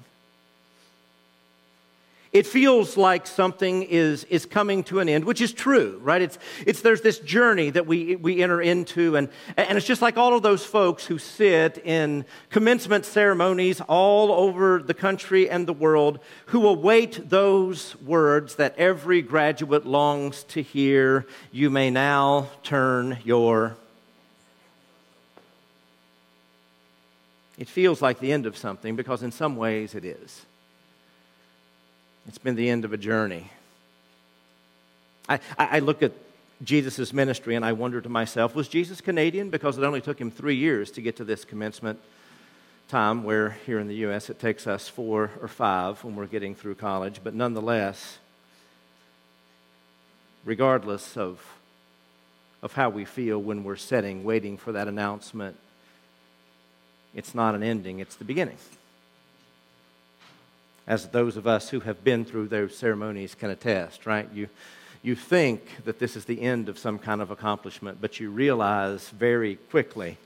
It 2.32 2.46
feels 2.46 2.96
like 2.96 3.26
something 3.26 3.82
is, 3.82 4.24
is 4.26 4.46
coming 4.46 4.84
to 4.84 5.00
an 5.00 5.10
end, 5.10 5.26
which 5.26 5.42
is 5.42 5.52
true, 5.52 6.00
right? 6.04 6.22
It's, 6.22 6.38
it's, 6.64 6.82
there's 6.82 7.02
this 7.02 7.18
journey 7.18 7.72
that 7.72 7.88
we, 7.88 8.18
we 8.18 8.44
enter 8.44 8.62
into, 8.62 9.16
and, 9.16 9.30
and 9.58 9.76
it's 9.76 9.88
just 9.88 10.04
like 10.04 10.16
all 10.16 10.36
of 10.36 10.44
those 10.44 10.64
folks 10.64 11.08
who 11.08 11.18
sit 11.18 11.80
in 11.84 12.26
commencement 12.52 13.06
ceremonies 13.06 13.82
all 13.82 14.32
over 14.32 14.80
the 14.84 14.94
country 14.94 15.50
and 15.50 15.66
the 15.66 15.74
world 15.74 16.20
who 16.48 16.68
await 16.68 17.32
those 17.32 18.00
words 18.02 18.56
that 18.56 18.78
every 18.78 19.24
graduate 19.24 19.88
longs 19.88 20.44
to 20.44 20.62
hear 20.62 21.26
You 21.52 21.72
may 21.72 21.90
now 21.90 22.50
turn 22.62 23.18
your. 23.24 23.76
It 27.58 27.68
feels 27.68 28.04
like 28.04 28.20
the 28.20 28.32
end 28.32 28.46
of 28.46 28.56
something 28.56 28.96
because, 28.96 29.24
in 29.24 29.32
some 29.32 29.56
ways, 29.56 29.96
it 29.96 30.06
is. 30.06 30.46
It's 32.30 32.38
been 32.38 32.56
the 32.56 32.70
end 32.70 32.86
of 32.86 32.94
a 32.94 32.98
journey. 32.98 33.50
I, 35.28 35.40
I 35.58 35.80
look 35.80 36.04
at 36.04 36.12
Jesus' 36.64 37.12
ministry 37.12 37.56
and 37.56 37.66
I 37.66 37.74
wonder 37.74 38.00
to 38.02 38.08
myself, 38.08 38.54
was 38.54 38.68
Jesus 38.68 39.02
Canadian? 39.02 39.50
Because 39.50 39.80
it 39.80 39.84
only 39.84 40.00
took 40.00 40.22
him 40.22 40.30
three 40.30 40.56
years 40.56 40.92
to 40.92 41.02
get 41.02 41.16
to 41.16 41.24
this 41.24 41.44
commencement 41.44 42.00
time, 42.88 43.24
where 43.24 43.58
here 43.66 43.80
in 43.80 43.88
the 43.88 43.96
U.S. 43.96 44.30
it 44.30 44.40
takes 44.40 44.68
us 44.68 44.88
four 44.88 45.32
or 45.42 45.48
five 45.48 46.04
when 46.04 46.16
we're 46.16 46.28
getting 46.28 46.54
through 46.54 46.76
college. 46.76 47.20
But 47.24 47.34
nonetheless, 47.34 48.20
regardless 50.46 51.18
of, 51.18 51.44
of 52.62 52.74
how 52.74 52.92
we 52.92 53.06
feel 53.06 53.42
when 53.42 53.64
we're 53.64 53.76
sitting, 53.76 54.24
waiting 54.24 54.56
for 54.56 54.72
that 54.74 54.88
announcement, 54.88 55.58
it's 57.16 57.34
not 57.34 57.56
an 57.56 57.64
ending, 57.64 57.98
it's 57.98 58.18
the 58.18 58.24
beginning 58.24 58.58
as 60.90 61.08
those 61.10 61.38
of 61.38 61.46
us 61.46 61.70
who 61.70 61.80
have 61.82 62.04
been 62.04 62.26
through 62.26 62.48
those 62.48 62.76
ceremonies 62.76 63.36
can 63.36 63.52
attest, 63.52 64.08
right? 64.08 64.28
You, 64.34 64.50
you 65.04 65.16
think 65.16 65.86
that 65.86 66.00
this 66.00 66.16
is 66.16 66.26
the 66.26 66.42
end 66.42 66.68
of 66.68 66.80
some 66.80 66.98
kind 66.98 67.22
of 67.22 67.30
accomplishment, 67.30 68.00
but 68.02 68.20
you 68.20 68.32
realize 68.32 69.10
very 69.10 69.56
quickly 69.70 70.18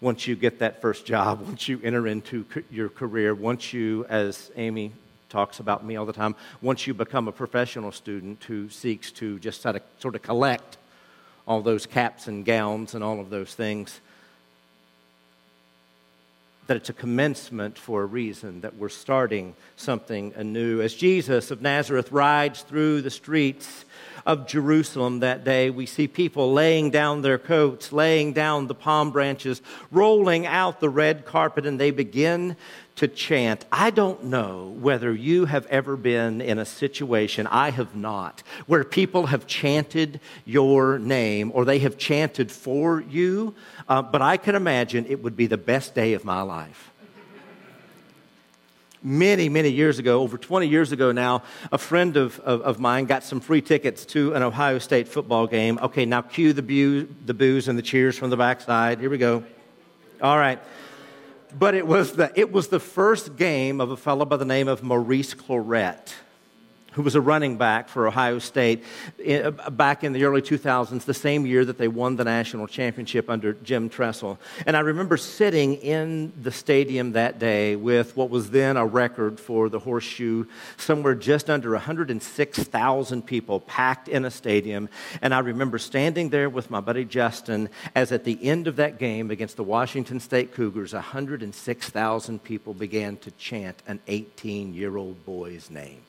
once 0.00 0.26
you 0.26 0.34
get 0.34 0.58
that 0.58 0.82
first 0.82 1.06
job, 1.06 1.40
once 1.46 1.68
you 1.68 1.80
enter 1.84 2.08
into 2.08 2.44
your 2.68 2.88
career, 2.88 3.32
once 3.32 3.72
you, 3.72 4.04
as 4.08 4.50
Amy 4.56 4.92
talks 5.28 5.60
about 5.60 5.84
me 5.84 5.94
all 5.94 6.04
the 6.04 6.12
time, 6.12 6.34
once 6.60 6.84
you 6.84 6.94
become 6.94 7.28
a 7.28 7.32
professional 7.32 7.92
student 7.92 8.42
who 8.44 8.68
seeks 8.68 9.12
to 9.12 9.38
just 9.38 9.62
sort 9.62 9.76
of, 9.76 9.82
sort 10.00 10.16
of 10.16 10.22
collect 10.22 10.78
all 11.46 11.62
those 11.62 11.86
caps 11.86 12.26
and 12.26 12.44
gowns 12.44 12.94
and 12.94 13.04
all 13.04 13.20
of 13.20 13.30
those 13.30 13.54
things, 13.54 14.00
that 16.68 16.76
it's 16.76 16.90
a 16.90 16.94
commencement 16.94 17.78
for 17.78 18.02
a 18.02 18.06
reason, 18.06 18.60
that 18.60 18.76
we're 18.76 18.90
starting 18.90 19.54
something 19.76 20.34
anew. 20.36 20.82
As 20.82 20.94
Jesus 20.94 21.50
of 21.50 21.62
Nazareth 21.62 22.12
rides 22.12 22.60
through 22.62 23.00
the 23.02 23.10
streets 23.10 23.86
of 24.28 24.46
Jerusalem 24.46 25.20
that 25.20 25.42
day, 25.42 25.70
we 25.70 25.86
see 25.86 26.06
people 26.06 26.52
laying 26.52 26.90
down 26.90 27.22
their 27.22 27.38
coats, 27.38 27.92
laying 27.94 28.34
down 28.34 28.66
the 28.66 28.74
palm 28.74 29.10
branches, 29.10 29.62
rolling 29.90 30.44
out 30.44 30.80
the 30.80 30.90
red 30.90 31.24
carpet, 31.24 31.64
and 31.64 31.80
they 31.80 31.90
begin 31.90 32.54
to 32.96 33.08
chant. 33.08 33.64
I 33.72 33.88
don't 33.88 34.24
know 34.24 34.76
whether 34.80 35.14
you 35.14 35.46
have 35.46 35.64
ever 35.68 35.96
been 35.96 36.42
in 36.42 36.58
a 36.58 36.66
situation, 36.66 37.46
I 37.46 37.70
have 37.70 37.96
not, 37.96 38.42
where 38.66 38.84
people 38.84 39.28
have 39.28 39.46
chanted 39.46 40.20
your 40.44 40.98
name 40.98 41.50
or 41.54 41.64
they 41.64 41.78
have 41.78 41.96
chanted 41.96 42.52
for 42.52 43.00
you, 43.00 43.54
uh, 43.88 44.02
but 44.02 44.20
I 44.20 44.36
can 44.36 44.54
imagine 44.54 45.06
it 45.06 45.22
would 45.22 45.36
be 45.36 45.46
the 45.46 45.56
best 45.56 45.94
day 45.94 46.12
of 46.12 46.26
my 46.26 46.42
life 46.42 46.90
many, 49.02 49.48
many 49.48 49.70
years 49.70 49.98
ago, 49.98 50.20
over 50.20 50.38
20 50.38 50.66
years 50.66 50.92
ago 50.92 51.12
now, 51.12 51.42
a 51.72 51.78
friend 51.78 52.16
of, 52.16 52.38
of, 52.40 52.60
of, 52.62 52.80
mine 52.80 53.04
got 53.04 53.24
some 53.24 53.40
free 53.40 53.60
tickets 53.60 54.04
to 54.06 54.34
an 54.34 54.42
Ohio 54.42 54.78
State 54.78 55.08
football 55.08 55.46
game. 55.46 55.78
Okay, 55.82 56.04
now 56.04 56.22
cue 56.22 56.52
the, 56.52 56.62
bu- 56.62 57.06
the 57.24 57.34
boos 57.34 57.68
and 57.68 57.78
the 57.78 57.82
cheers 57.82 58.18
from 58.18 58.30
the 58.30 58.36
backside. 58.36 59.00
Here 59.00 59.10
we 59.10 59.18
go. 59.18 59.44
All 60.20 60.38
right 60.38 60.60
but 61.56 61.74
it 61.74 61.86
was, 61.86 62.12
the, 62.12 62.30
it 62.34 62.52
was 62.52 62.68
the 62.68 62.78
first 62.80 63.36
game 63.36 63.80
of 63.80 63.90
a 63.90 63.96
fellow 63.96 64.24
by 64.24 64.36
the 64.36 64.44
name 64.44 64.68
of 64.68 64.82
Maurice 64.82 65.34
Clarett 65.34 66.12
who 66.98 67.04
was 67.04 67.14
a 67.14 67.20
running 67.20 67.56
back 67.56 67.88
for 67.88 68.08
Ohio 68.08 68.40
State 68.40 68.82
uh, 69.24 69.52
back 69.70 70.02
in 70.02 70.12
the 70.12 70.24
early 70.24 70.42
2000s, 70.42 71.04
the 71.04 71.14
same 71.14 71.46
year 71.46 71.64
that 71.64 71.78
they 71.78 71.86
won 71.86 72.16
the 72.16 72.24
national 72.24 72.66
championship 72.66 73.30
under 73.30 73.52
Jim 73.52 73.88
Tressel. 73.88 74.36
And 74.66 74.76
I 74.76 74.80
remember 74.80 75.16
sitting 75.16 75.76
in 75.76 76.32
the 76.42 76.50
stadium 76.50 77.12
that 77.12 77.38
day 77.38 77.76
with 77.76 78.16
what 78.16 78.30
was 78.30 78.50
then 78.50 78.76
a 78.76 78.84
record 78.84 79.38
for 79.38 79.68
the 79.68 79.78
horseshoe, 79.78 80.46
somewhere 80.76 81.14
just 81.14 81.48
under 81.48 81.70
106,000 81.70 83.22
people 83.22 83.60
packed 83.60 84.08
in 84.08 84.24
a 84.24 84.30
stadium. 84.32 84.88
And 85.22 85.32
I 85.32 85.38
remember 85.38 85.78
standing 85.78 86.30
there 86.30 86.50
with 86.50 86.68
my 86.68 86.80
buddy 86.80 87.04
Justin 87.04 87.68
as 87.94 88.10
at 88.10 88.24
the 88.24 88.44
end 88.44 88.66
of 88.66 88.74
that 88.74 88.98
game 88.98 89.30
against 89.30 89.56
the 89.56 89.62
Washington 89.62 90.18
State 90.18 90.52
Cougars, 90.52 90.94
106,000 90.94 92.42
people 92.42 92.74
began 92.74 93.16
to 93.18 93.30
chant 93.30 93.84
an 93.86 94.00
18 94.08 94.74
year 94.74 94.96
old 94.96 95.24
boy's 95.24 95.70
name. 95.70 96.02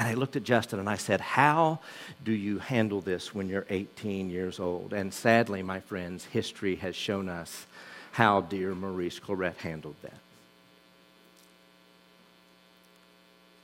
And 0.00 0.08
I 0.08 0.14
looked 0.14 0.34
at 0.34 0.44
Justin 0.44 0.78
and 0.78 0.88
I 0.88 0.96
said, 0.96 1.20
How 1.20 1.78
do 2.24 2.32
you 2.32 2.58
handle 2.58 3.02
this 3.02 3.34
when 3.34 3.50
you're 3.50 3.66
18 3.68 4.30
years 4.30 4.58
old? 4.58 4.94
And 4.94 5.12
sadly, 5.12 5.62
my 5.62 5.80
friends, 5.80 6.24
history 6.24 6.76
has 6.76 6.96
shown 6.96 7.28
us 7.28 7.66
how 8.12 8.40
dear 8.40 8.74
Maurice 8.74 9.20
Clarett 9.20 9.58
handled 9.58 9.96
that. 10.00 10.16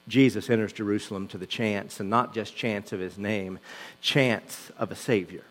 Jesus 0.08 0.50
enters 0.50 0.74
Jerusalem 0.74 1.26
to 1.28 1.38
the 1.38 1.46
chants, 1.46 2.00
and 2.00 2.10
not 2.10 2.34
just 2.34 2.54
chants 2.54 2.92
of 2.92 3.00
his 3.00 3.16
name, 3.16 3.58
chants 4.02 4.70
of 4.78 4.92
a 4.92 4.94
Savior. 4.94 5.42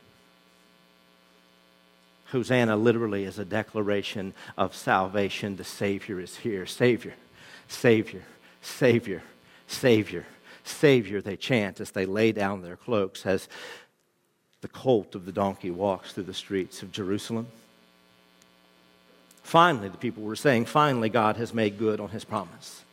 Hosanna 2.28 2.78
literally 2.78 3.24
is 3.24 3.40
a 3.40 3.46
declaration 3.46 4.36
of 4.56 4.76
salvation. 4.76 5.56
The 5.56 5.64
Savior 5.64 6.20
is 6.20 6.38
here. 6.38 6.68
Savior, 6.68 7.16
Savior, 7.68 8.22
Savior, 8.62 9.24
Savior. 9.68 10.28
Savior, 10.66 11.22
they 11.22 11.38
chant 11.38 11.80
as 11.80 11.92
they 11.92 12.06
lay 12.06 12.32
down 12.32 12.62
their 12.62 12.76
cloaks, 12.76 13.26
as 13.26 13.48
the 14.62 14.68
colt 14.68 15.16
of 15.16 15.26
the 15.26 15.32
donkey 15.32 15.72
walks 15.72 16.12
through 16.12 16.24
the 16.24 16.34
streets 16.34 16.82
of 16.82 16.92
Jerusalem. 16.92 17.48
Finally, 19.44 19.90
the 19.90 19.98
people 19.98 20.24
were 20.24 20.36
saying, 20.36 20.66
finally, 20.66 21.08
God 21.08 21.38
has 21.38 21.54
made 21.54 21.78
good 21.78 22.00
on 22.00 22.10
his 22.10 22.26
promise. 22.26 22.84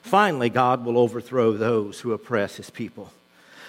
Finally, 0.00 0.48
God 0.48 0.84
will 0.84 0.96
overthrow 0.96 1.52
those 1.52 2.00
who 2.00 2.12
oppress 2.12 2.56
his 2.56 2.70
people. 2.70 3.12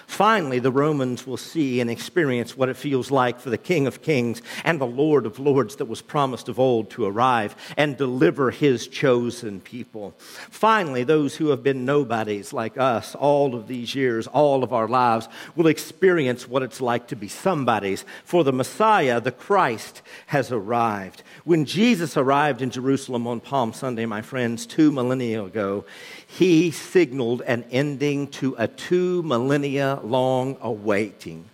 Finally, 0.06 0.58
the 0.58 0.70
Romans 0.70 1.26
will 1.26 1.36
see 1.36 1.80
and 1.80 1.90
experience 1.90 2.56
what 2.56 2.68
it 2.68 2.76
feels 2.76 3.10
like 3.10 3.40
for 3.40 3.50
the 3.50 3.58
King 3.58 3.86
of 3.86 4.02
Kings 4.02 4.42
and 4.64 4.80
the 4.80 4.86
Lord 4.86 5.26
of 5.26 5.38
Lords 5.38 5.76
that 5.76 5.86
was 5.86 6.02
promised 6.02 6.48
of 6.48 6.58
old 6.58 6.90
to 6.90 7.04
arrive 7.04 7.56
and 7.76 7.96
deliver 7.96 8.50
his 8.50 8.86
chosen 8.86 9.60
people. 9.60 10.14
Finally, 10.18 11.04
those 11.04 11.36
who 11.36 11.48
have 11.48 11.62
been 11.62 11.84
nobodies 11.84 12.52
like 12.52 12.78
us 12.78 13.14
all 13.14 13.54
of 13.54 13.66
these 13.66 13.94
years, 13.94 14.26
all 14.26 14.62
of 14.62 14.72
our 14.72 14.88
lives, 14.88 15.28
will 15.56 15.66
experience 15.66 16.48
what 16.48 16.62
it's 16.62 16.80
like 16.80 17.08
to 17.08 17.16
be 17.16 17.28
somebodies, 17.28 18.04
for 18.24 18.44
the 18.44 18.52
Messiah, 18.52 19.20
the 19.20 19.32
Christ, 19.32 20.02
has 20.26 20.52
arrived. 20.52 21.22
When 21.44 21.66
Jesus 21.66 22.16
arrived 22.16 22.62
in 22.62 22.70
Jerusalem 22.70 23.26
on 23.26 23.40
Palm 23.40 23.74
Sunday, 23.74 24.06
my 24.06 24.22
friends, 24.22 24.64
two 24.64 24.90
millennia 24.90 25.44
ago, 25.44 25.84
he 26.26 26.70
signaled 26.70 27.42
an 27.42 27.66
ending 27.70 28.28
to 28.28 28.54
a 28.58 28.66
two 28.66 29.22
millennia 29.24 30.00
long 30.02 30.56
awaiting. 30.62 31.44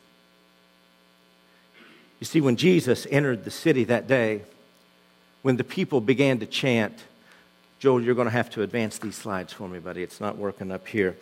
You 2.20 2.24
see, 2.24 2.40
when 2.40 2.54
Jesus 2.54 3.04
entered 3.10 3.44
the 3.44 3.50
city 3.50 3.82
that 3.84 4.06
day, 4.06 4.42
when 5.42 5.56
the 5.56 5.64
people 5.64 6.00
began 6.00 6.38
to 6.38 6.46
chant, 6.46 6.96
Joel, 7.80 8.02
you're 8.02 8.14
going 8.14 8.26
to 8.26 8.32
have 8.32 8.50
to 8.50 8.62
advance 8.62 8.98
these 8.98 9.16
slides 9.16 9.52
for 9.52 9.66
me, 9.66 9.80
buddy. 9.80 10.02
It's 10.02 10.20
not 10.20 10.36
working 10.36 10.70
up 10.70 10.86
here. 10.86 11.16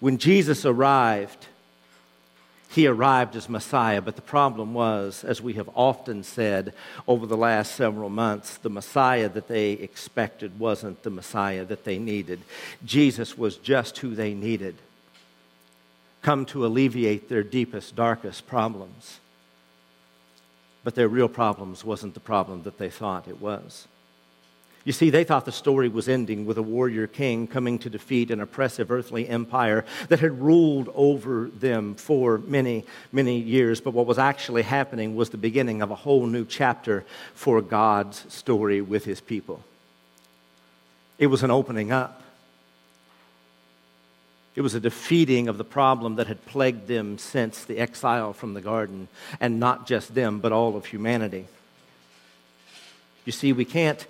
When 0.00 0.18
Jesus 0.18 0.66
arrived, 0.66 1.46
he 2.74 2.88
arrived 2.88 3.36
as 3.36 3.48
Messiah, 3.48 4.00
but 4.00 4.16
the 4.16 4.22
problem 4.22 4.74
was, 4.74 5.22
as 5.22 5.40
we 5.40 5.52
have 5.52 5.70
often 5.76 6.24
said 6.24 6.74
over 7.06 7.24
the 7.24 7.36
last 7.36 7.76
several 7.76 8.10
months, 8.10 8.56
the 8.56 8.68
Messiah 8.68 9.28
that 9.28 9.46
they 9.46 9.72
expected 9.72 10.58
wasn't 10.58 11.04
the 11.04 11.10
Messiah 11.10 11.64
that 11.66 11.84
they 11.84 11.98
needed. 12.00 12.40
Jesus 12.84 13.38
was 13.38 13.58
just 13.58 13.98
who 13.98 14.16
they 14.16 14.34
needed, 14.34 14.74
come 16.20 16.44
to 16.46 16.66
alleviate 16.66 17.28
their 17.28 17.44
deepest, 17.44 17.94
darkest 17.94 18.48
problems. 18.48 19.20
But 20.82 20.96
their 20.96 21.08
real 21.08 21.28
problems 21.28 21.84
wasn't 21.84 22.14
the 22.14 22.20
problem 22.20 22.64
that 22.64 22.78
they 22.78 22.90
thought 22.90 23.28
it 23.28 23.40
was. 23.40 23.86
You 24.84 24.92
see, 24.92 25.08
they 25.08 25.24
thought 25.24 25.46
the 25.46 25.52
story 25.52 25.88
was 25.88 26.08
ending 26.10 26.44
with 26.44 26.58
a 26.58 26.62
warrior 26.62 27.06
king 27.06 27.46
coming 27.46 27.78
to 27.80 27.90
defeat 27.90 28.30
an 28.30 28.40
oppressive 28.40 28.90
earthly 28.90 29.26
empire 29.26 29.86
that 30.08 30.20
had 30.20 30.38
ruled 30.38 30.90
over 30.94 31.48
them 31.48 31.94
for 31.94 32.36
many, 32.38 32.84
many 33.10 33.38
years. 33.38 33.80
But 33.80 33.94
what 33.94 34.06
was 34.06 34.18
actually 34.18 34.60
happening 34.60 35.16
was 35.16 35.30
the 35.30 35.38
beginning 35.38 35.80
of 35.80 35.90
a 35.90 35.94
whole 35.94 36.26
new 36.26 36.44
chapter 36.44 37.04
for 37.32 37.62
God's 37.62 38.30
story 38.32 38.82
with 38.82 39.06
his 39.06 39.22
people. 39.22 39.64
It 41.18 41.28
was 41.28 41.42
an 41.42 41.50
opening 41.50 41.90
up. 41.90 42.20
It 44.54 44.60
was 44.60 44.74
a 44.74 44.80
defeating 44.80 45.48
of 45.48 45.56
the 45.56 45.64
problem 45.64 46.16
that 46.16 46.26
had 46.26 46.44
plagued 46.44 46.88
them 46.88 47.16
since 47.16 47.64
the 47.64 47.78
exile 47.78 48.34
from 48.34 48.52
the 48.52 48.60
garden, 48.60 49.08
and 49.40 49.58
not 49.58 49.86
just 49.86 50.14
them, 50.14 50.40
but 50.40 50.52
all 50.52 50.76
of 50.76 50.86
humanity. 50.86 51.46
You 53.24 53.32
see, 53.32 53.52
we 53.52 53.64
can't 53.64 54.06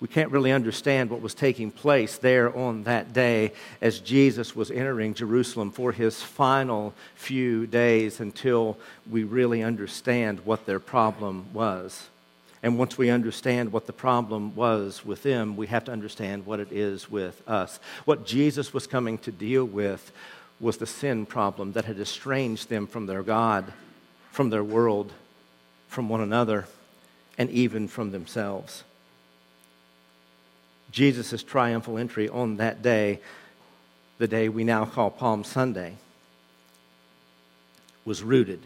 we 0.00 0.08
can't 0.08 0.30
really 0.30 0.52
understand 0.52 1.08
what 1.08 1.22
was 1.22 1.34
taking 1.34 1.70
place 1.70 2.18
there 2.18 2.54
on 2.56 2.84
that 2.84 3.12
day 3.12 3.52
as 3.80 4.00
Jesus 4.00 4.54
was 4.54 4.70
entering 4.70 5.14
Jerusalem 5.14 5.70
for 5.70 5.92
his 5.92 6.20
final 6.20 6.92
few 7.14 7.66
days 7.66 8.20
until 8.20 8.76
we 9.10 9.24
really 9.24 9.62
understand 9.62 10.40
what 10.40 10.66
their 10.66 10.80
problem 10.80 11.46
was. 11.52 12.08
And 12.62 12.78
once 12.78 12.96
we 12.96 13.10
understand 13.10 13.72
what 13.72 13.86
the 13.86 13.92
problem 13.92 14.54
was 14.54 15.04
with 15.04 15.22
them, 15.22 15.56
we 15.56 15.66
have 15.68 15.84
to 15.84 15.92
understand 15.92 16.46
what 16.46 16.60
it 16.60 16.72
is 16.72 17.10
with 17.10 17.46
us. 17.46 17.78
What 18.04 18.26
Jesus 18.26 18.72
was 18.72 18.86
coming 18.86 19.18
to 19.18 19.30
deal 19.30 19.64
with 19.64 20.12
was 20.60 20.78
the 20.78 20.86
sin 20.86 21.26
problem 21.26 21.72
that 21.72 21.84
had 21.84 21.98
estranged 21.98 22.68
them 22.68 22.86
from 22.86 23.06
their 23.06 23.22
God, 23.22 23.72
from 24.32 24.50
their 24.50 24.64
world, 24.64 25.12
from 25.88 26.08
one 26.08 26.20
another, 26.20 26.66
and 27.36 27.50
even 27.50 27.86
from 27.86 28.12
themselves. 28.12 28.82
Jesus' 30.94 31.42
triumphal 31.42 31.98
entry 31.98 32.28
on 32.28 32.58
that 32.58 32.80
day, 32.80 33.18
the 34.18 34.28
day 34.28 34.48
we 34.48 34.62
now 34.62 34.84
call 34.84 35.10
Palm 35.10 35.42
Sunday, 35.42 35.96
was 38.04 38.22
rooted. 38.22 38.60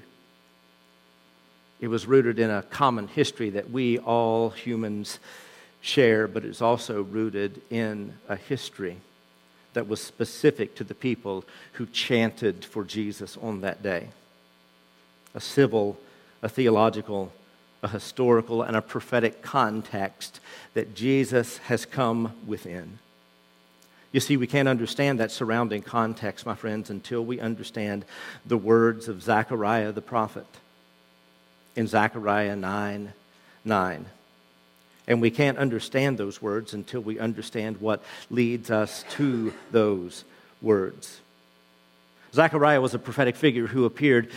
It 1.81 1.89
was 1.89 2.07
rooted 2.07 2.39
in 2.39 2.51
a 2.51 2.65
common 2.65 3.09
history 3.09 3.49
that 3.51 3.71
we 3.71 3.99
all 3.99 4.51
humans 4.51 5.19
share, 5.81 6.29
but 6.29 6.45
it's 6.45 6.61
also 6.61 7.03
rooted 7.03 7.63
in 7.71 8.13
a 8.29 8.37
history 8.37 8.99
that 9.73 9.89
was 9.89 9.99
specific 9.99 10.75
to 10.75 10.85
the 10.85 10.95
people 10.95 11.47
who 11.73 11.87
chanted 11.87 12.63
for 12.63 12.85
Jesus 12.85 13.39
on 13.39 13.63
that 13.63 13.83
day. 13.83 14.09
A 15.35 15.41
civil, 15.41 15.99
a 16.43 16.49
theological, 16.51 17.33
a 17.83 17.89
historical 17.89 18.63
and 18.63 18.77
a 18.77 18.83
prophetic 18.83 19.43
context 19.43 20.41
that 20.75 20.95
Jesus 20.95 21.59
has 21.59 21.85
come 21.85 22.33
within. 22.47 22.99
You 24.11 24.21
see, 24.21 24.37
we 24.37 24.47
can't 24.47 24.69
understand 24.69 25.21
that 25.21 25.31
surrounding 25.31 25.83
context, 25.83 26.47
my 26.47 26.55
friends, 26.55 26.91
until 26.91 27.25
we 27.25 27.41
understand 27.41 28.05
the 28.47 28.57
words 28.57 29.07
of 29.09 29.23
Zechariah 29.23 29.93
the 29.93 30.01
prophet 30.01 30.47
in 31.77 31.87
Zechariah 31.87 32.57
9 32.57 33.13
9. 33.65 34.07
And 35.07 35.21
we 35.23 35.31
can't 35.31 35.59
understand 35.59 36.19
those 36.19 36.41
words 36.43 36.75
until 36.75 37.01
we 37.01 37.19
understand 37.19 37.79
what 37.79 38.03
leads 38.31 38.71
us 38.71 39.05
to 39.11 39.53
those 39.71 40.25
words. 40.61 41.21
Zechariah 42.33 42.81
was 42.81 42.95
a 42.95 42.99
prophetic 42.99 43.37
figure 43.37 43.67
who 43.67 43.85
appeared 43.85 44.31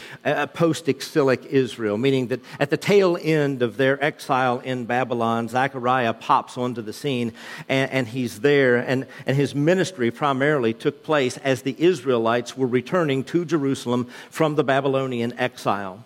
post 0.54 0.88
exilic 0.88 1.46
Israel, 1.46 1.98
meaning 1.98 2.28
that 2.28 2.42
at 2.60 2.70
the 2.70 2.78
tail 2.78 3.18
end 3.22 3.62
of 3.62 3.78
their 3.78 4.04
exile 4.04 4.60
in 4.60 4.86
Babylon, 4.86 5.48
Zechariah 5.48 6.14
pops 6.14 6.58
onto 6.58 6.82
the 6.82 6.94
scene 6.94 7.34
and, 7.68 7.92
and, 7.92 8.08
he's 8.08 8.42
there. 8.42 8.78
And, 8.78 9.08
and 9.26 9.36
his 9.38 9.56
ministry 9.56 10.12
primarily 10.12 10.74
took 10.74 11.04
place 11.04 11.38
as 11.38 11.62
the 11.62 11.76
Israelites 11.78 12.58
were 12.58 12.68
returning 12.68 13.24
to 13.26 13.46
Jerusalem 13.46 14.10
from 14.30 14.56
the 14.56 14.64
Babylonian 14.64 15.38
exile. 15.38 16.04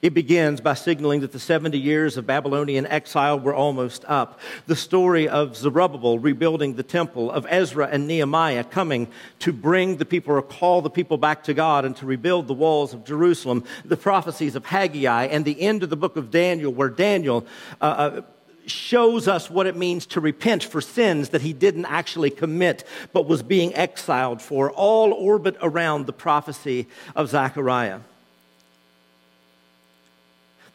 It 0.00 0.14
begins 0.14 0.60
by 0.60 0.74
signaling 0.74 1.20
that 1.20 1.32
the 1.32 1.38
70 1.38 1.78
years 1.78 2.16
of 2.16 2.26
Babylonian 2.26 2.86
exile 2.86 3.38
were 3.38 3.54
almost 3.54 4.04
up. 4.06 4.40
The 4.66 4.76
story 4.76 5.28
of 5.28 5.56
Zerubbabel 5.56 6.18
rebuilding 6.18 6.74
the 6.74 6.82
temple, 6.82 7.30
of 7.30 7.46
Ezra 7.48 7.88
and 7.90 8.06
Nehemiah 8.06 8.64
coming 8.64 9.08
to 9.40 9.52
bring 9.52 9.96
the 9.96 10.04
people 10.04 10.34
or 10.34 10.42
call 10.42 10.82
the 10.82 10.90
people 10.90 11.16
back 11.16 11.44
to 11.44 11.54
God 11.54 11.84
and 11.84 11.96
to 11.96 12.06
rebuild 12.06 12.46
the 12.46 12.54
walls 12.54 12.94
of 12.94 13.04
Jerusalem, 13.04 13.64
the 13.84 13.96
prophecies 13.96 14.54
of 14.54 14.66
Haggai, 14.66 15.24
and 15.26 15.44
the 15.44 15.60
end 15.60 15.82
of 15.82 15.90
the 15.90 15.96
book 15.96 16.16
of 16.16 16.30
Daniel, 16.30 16.72
where 16.72 16.90
Daniel 16.90 17.46
uh, 17.80 17.84
uh, 17.84 18.20
shows 18.66 19.26
us 19.26 19.50
what 19.50 19.66
it 19.66 19.76
means 19.76 20.06
to 20.06 20.20
repent 20.20 20.62
for 20.62 20.80
sins 20.80 21.30
that 21.30 21.42
he 21.42 21.52
didn't 21.52 21.86
actually 21.86 22.30
commit 22.30 22.84
but 23.12 23.26
was 23.26 23.42
being 23.42 23.74
exiled 23.74 24.42
for, 24.42 24.70
all 24.72 25.12
orbit 25.12 25.56
around 25.62 26.06
the 26.06 26.12
prophecy 26.12 26.86
of 27.16 27.28
Zechariah. 27.28 28.00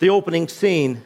The 0.04 0.10
opening 0.10 0.50
scene 0.50 1.02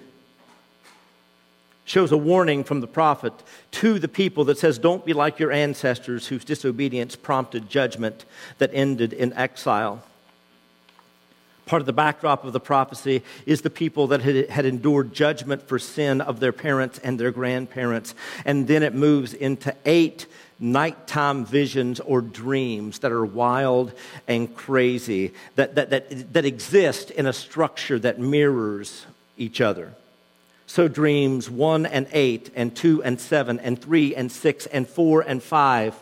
shows 1.86 2.12
a 2.12 2.18
warning 2.18 2.64
from 2.64 2.82
the 2.82 2.88
prophet 2.88 3.32
to 3.74 4.00
the 4.00 4.08
people 4.08 4.46
that 4.46 4.58
says, 4.58 4.80
Don't 4.80 5.06
be 5.06 5.14
like 5.14 5.38
your 5.38 5.52
ancestors 5.52 6.26
whose 6.26 6.44
disobedience 6.44 7.16
prompted 7.16 7.70
judgment 7.70 8.26
that 8.58 8.72
ended 8.74 9.14
in 9.14 9.34
exile. 9.34 10.02
Part 11.68 11.84
of 11.84 11.86
the 11.86 11.94
backdrop 11.94 12.44
of 12.44 12.54
the 12.54 12.60
prophecy 12.60 13.22
is 13.46 13.62
the 13.62 13.70
people 13.70 14.08
that 14.08 14.22
had, 14.22 14.50
had, 14.50 14.66
endured 14.66 15.14
judgment 15.14 15.68
for 15.68 15.78
sin 15.78 16.20
of 16.20 16.40
their 16.40 16.52
parents 16.52 16.98
and 16.98 17.20
their 17.20 17.30
grandparents. 17.30 18.16
And 18.46 18.68
then 18.68 18.82
it 18.82 18.96
moves 18.96 19.32
into 19.32 19.76
eight 19.86 20.26
nighttime 20.60 21.46
visions 21.46 22.00
or 22.00 22.22
dreams 22.22 23.00
that 23.00 23.12
are 23.12 23.26
wild 23.26 23.94
and 24.28 24.56
crazy, 24.56 25.34
that, 25.56 25.76
that, 25.76 25.90
that, 25.92 26.34
that 26.34 26.46
exist 26.46 27.12
in 27.12 27.26
a 27.26 27.34
structure 27.34 28.00
that 28.00 28.20
mirrors 28.20 29.06
each 29.38 29.62
other. 29.62 29.94
So, 30.66 30.88
dreams 30.88 31.50
one 31.50 31.86
and 31.86 32.08
eight, 32.12 32.52
and 32.56 32.76
two 32.76 33.02
and 33.02 33.22
seven, 33.22 33.60
and 33.60 33.82
three 33.82 34.14
and 34.14 34.30
six, 34.32 34.66
and 34.66 34.88
four 34.88 35.22
and 35.22 35.42
five 35.42 35.96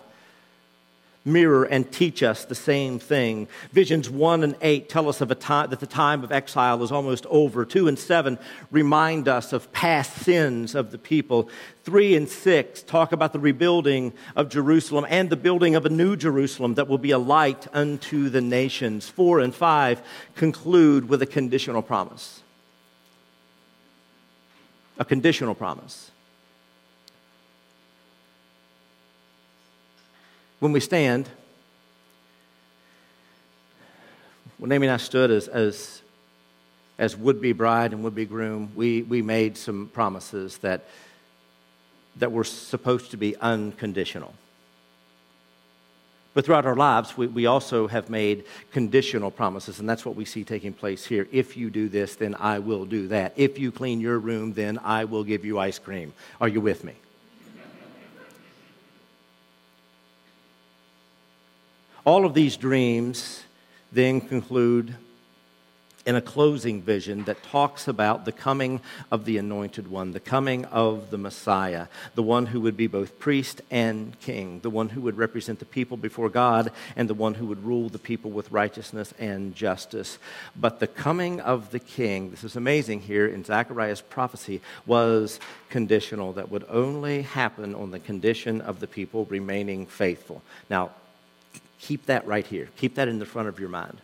mirror 1.25 1.63
and 1.63 1.91
teach 1.91 2.21
us 2.21 2.45
the 2.45 2.55
same 2.55 2.99
thing. 2.99 3.47
Visions 3.71 4.09
1 4.09 4.43
and 4.43 4.55
8 4.61 4.87
tell 4.87 5.09
us 5.09 5.21
of 5.21 5.31
a 5.31 5.35
time 5.35 5.71
that 5.71 5.79
the 5.79 5.87
time 5.87 6.23
of 6.23 6.31
exile 6.31 6.81
is 6.83 6.91
almost 6.91 7.25
over. 7.25 7.65
2 7.65 7.87
and 7.87 7.97
7 7.97 8.37
remind 8.71 9.27
us 9.27 9.51
of 9.51 9.71
past 9.73 10.13
sins 10.19 10.75
of 10.75 10.91
the 10.91 10.97
people. 10.97 11.49
3 11.83 12.15
and 12.15 12.29
6 12.29 12.83
talk 12.83 13.11
about 13.11 13.33
the 13.33 13.39
rebuilding 13.39 14.13
of 14.35 14.49
Jerusalem 14.49 15.05
and 15.09 15.29
the 15.29 15.35
building 15.35 15.75
of 15.75 15.85
a 15.85 15.89
new 15.89 16.15
Jerusalem 16.15 16.75
that 16.75 16.87
will 16.87 16.99
be 16.99 17.11
a 17.11 17.17
light 17.17 17.67
unto 17.73 18.29
the 18.29 18.41
nations. 18.41 19.09
4 19.09 19.39
and 19.39 19.53
5 19.53 20.01
conclude 20.35 21.09
with 21.09 21.21
a 21.21 21.25
conditional 21.27 21.81
promise. 21.81 22.41
A 24.99 25.05
conditional 25.05 25.55
promise. 25.55 26.11
When 30.65 30.71
we 30.71 30.79
stand, 30.79 31.29
when 34.57 34.71
Amy 34.71 34.87
and 34.87 34.95
I 34.95 34.97
stood 34.97 35.29
as, 35.29 35.47
as, 35.47 36.01
as 36.97 37.15
would 37.15 37.39
be 37.39 37.53
bride 37.53 37.93
and 37.93 38.03
would 38.03 38.15
be 38.15 38.25
groom, 38.25 38.71
we, 38.73 39.03
we 39.03 39.21
made 39.21 39.57
some 39.57 39.91
promises 39.93 40.57
that, 40.59 40.85
that 42.15 42.31
were 42.31 42.43
supposed 42.43 43.11
to 43.11 43.17
be 43.17 43.35
unconditional. 43.35 44.33
But 46.33 46.45
throughout 46.45 46.65
our 46.65 46.75
lives, 46.75 47.15
we, 47.15 47.27
we 47.27 47.45
also 47.45 47.85
have 47.85 48.09
made 48.09 48.45
conditional 48.71 49.29
promises, 49.29 49.79
and 49.79 49.87
that's 49.87 50.03
what 50.03 50.15
we 50.15 50.25
see 50.25 50.43
taking 50.43 50.73
place 50.73 51.05
here. 51.05 51.27
If 51.31 51.55
you 51.55 51.69
do 51.69 51.89
this, 51.89 52.15
then 52.15 52.33
I 52.39 52.57
will 52.57 52.85
do 52.85 53.07
that. 53.09 53.33
If 53.35 53.59
you 53.59 53.71
clean 53.71 54.01
your 54.01 54.17
room, 54.17 54.53
then 54.53 54.79
I 54.83 55.05
will 55.05 55.23
give 55.23 55.45
you 55.45 55.59
ice 55.59 55.77
cream. 55.77 56.11
Are 56.41 56.47
you 56.47 56.59
with 56.59 56.83
me? 56.83 56.95
All 62.05 62.23
of 62.23 62.35
these 62.35 62.55
dreams 62.55 63.41
then 63.91 64.21
conclude 64.21 64.95
in 66.05 66.15
a 66.15 66.21
closing 66.21 66.79
vision 66.83 67.23
that 67.23 67.41
talks 67.41 67.87
about 67.87 68.25
the 68.25 68.31
coming 68.31 68.79
of 69.09 69.25
the 69.25 69.39
anointed 69.39 69.87
one, 69.89 70.11
the 70.11 70.19
coming 70.19 70.65
of 70.65 71.09
the 71.09 71.17
Messiah, 71.17 71.87
the 72.13 72.21
one 72.21 72.45
who 72.45 72.61
would 72.61 72.77
be 72.77 72.85
both 72.85 73.17
priest 73.17 73.59
and 73.71 74.19
king, 74.19 74.59
the 74.59 74.69
one 74.69 74.89
who 74.89 75.01
would 75.01 75.17
represent 75.17 75.57
the 75.57 75.65
people 75.65 75.97
before 75.97 76.29
God, 76.29 76.71
and 76.95 77.09
the 77.09 77.15
one 77.15 77.33
who 77.33 77.47
would 77.47 77.65
rule 77.65 77.89
the 77.89 77.97
people 77.97 78.29
with 78.29 78.51
righteousness 78.51 79.11
and 79.17 79.55
justice. 79.55 80.19
But 80.55 80.79
the 80.79 80.85
coming 80.85 81.41
of 81.41 81.71
the 81.71 81.79
king, 81.79 82.29
this 82.29 82.43
is 82.43 82.55
amazing 82.55 83.01
here 83.01 83.25
in 83.25 83.43
Zechariah's 83.43 84.01
prophecy, 84.01 84.61
was 84.85 85.39
conditional, 85.71 86.33
that 86.33 86.51
would 86.51 86.65
only 86.69 87.23
happen 87.23 87.73
on 87.73 87.89
the 87.89 87.99
condition 87.99 88.61
of 88.61 88.79
the 88.79 88.87
people 88.87 89.25
remaining 89.25 89.87
faithful. 89.87 90.43
Now, 90.69 90.91
Keep 91.79 92.05
that 92.07 92.25
right 92.25 92.45
here. 92.45 92.69
Keep 92.77 92.95
that 92.95 93.07
in 93.07 93.19
the 93.19 93.25
front 93.25 93.47
of 93.47 93.59
your 93.59 93.69
mind. 93.69 93.99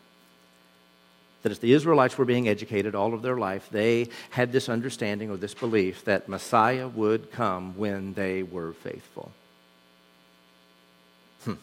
That 1.44 1.52
as 1.52 1.60
the 1.60 1.74
Israelites 1.74 2.18
were 2.18 2.26
being 2.26 2.48
educated 2.48 2.94
all 2.94 3.14
of 3.14 3.22
their 3.22 3.38
life, 3.38 3.68
they 3.72 4.10
had 4.30 4.52
this 4.52 4.70
understanding 4.70 5.32
or 5.32 5.38
this 5.38 5.54
belief 5.54 6.06
that 6.06 6.30
Messiah 6.30 6.88
would 6.88 7.32
come 7.32 7.76
when 7.78 8.14
they 8.14 8.44
were 8.44 8.74
faithful. 8.74 9.32
Hmm. 11.44 11.54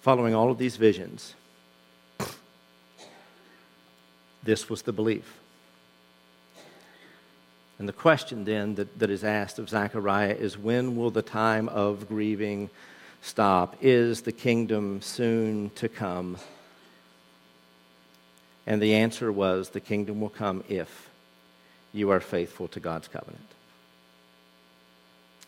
Following 0.00 0.34
all 0.34 0.50
of 0.50 0.56
these 0.56 0.76
visions, 0.76 1.34
this 4.42 4.70
was 4.70 4.82
the 4.82 4.92
belief. 4.92 5.41
And 7.82 7.88
the 7.88 7.92
question 7.92 8.44
then 8.44 8.76
that, 8.76 8.96
that 9.00 9.10
is 9.10 9.24
asked 9.24 9.58
of 9.58 9.68
Zechariah 9.68 10.36
is 10.38 10.56
when 10.56 10.94
will 10.94 11.10
the 11.10 11.20
time 11.20 11.68
of 11.68 12.06
grieving 12.06 12.70
stop? 13.22 13.74
Is 13.80 14.22
the 14.22 14.30
kingdom 14.30 15.02
soon 15.02 15.70
to 15.70 15.88
come? 15.88 16.36
And 18.68 18.80
the 18.80 18.94
answer 18.94 19.32
was 19.32 19.70
the 19.70 19.80
kingdom 19.80 20.20
will 20.20 20.28
come 20.28 20.62
if 20.68 21.10
you 21.92 22.10
are 22.10 22.20
faithful 22.20 22.68
to 22.68 22.78
God's 22.78 23.08
covenant. 23.08 23.48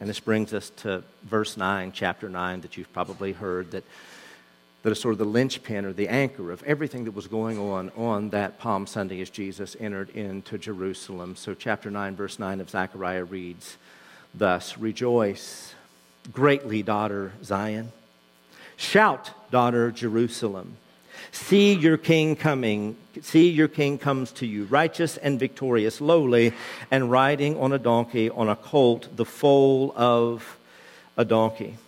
And 0.01 0.09
this 0.09 0.19
brings 0.19 0.53
us 0.53 0.71
to 0.79 1.05
verse 1.23 1.57
9, 1.57 1.93
chapter 1.93 2.29
9, 2.29 2.63
that 2.63 2.77
you've 2.77 2.93
probably 2.93 3.31
heard 3.31 3.71
that 3.71 3.85
that 4.85 4.91
is 4.91 5.01
sort 5.01 5.13
of 5.13 5.19
the 5.19 5.25
linchpin 5.25 5.87
or 5.87 5.95
the 5.95 6.09
anchor 6.09 6.53
of 6.53 6.63
everything 6.65 7.05
that 7.07 7.15
was 7.15 7.27
going 7.27 7.59
on 7.59 7.91
on 7.97 8.29
that 8.31 8.59
Palm 8.59 8.87
Sunday 8.87 9.23
as 9.23 9.31
Jesus 9.31 9.75
entered 9.81 10.11
into 10.11 10.59
Jerusalem. 10.59 11.37
So, 11.37 11.55
chapter 11.55 11.91
9, 11.91 12.15
verse 12.15 12.39
9 12.39 12.61
of 12.61 12.69
Zechariah 12.69 13.25
reads 13.25 13.79
thus 14.35 14.77
Rejoice 14.77 15.75
greatly, 16.33 16.83
daughter 16.83 17.33
Zion. 17.43 17.93
Shout, 18.77 19.31
daughter 19.51 19.91
Jerusalem. 19.91 20.77
See 21.33 21.73
your 21.73 21.97
king 21.97 22.37
coming. 22.37 22.99
See 23.23 23.49
your 23.49 23.69
king 23.69 23.97
comes 23.97 24.33
to 24.33 24.47
you, 24.47 24.65
righteous 24.65 25.17
and 25.17 25.41
victorious, 25.41 26.03
lowly, 26.03 26.53
and 26.91 27.11
riding 27.11 27.59
on 27.59 27.73
a 27.73 27.79
donkey, 27.79 28.29
on 28.29 28.51
a 28.51 28.57
colt, 28.57 29.09
the 29.17 29.25
foal 29.25 29.95
of 29.97 30.59
a 31.17 31.25
donkey. 31.25 31.79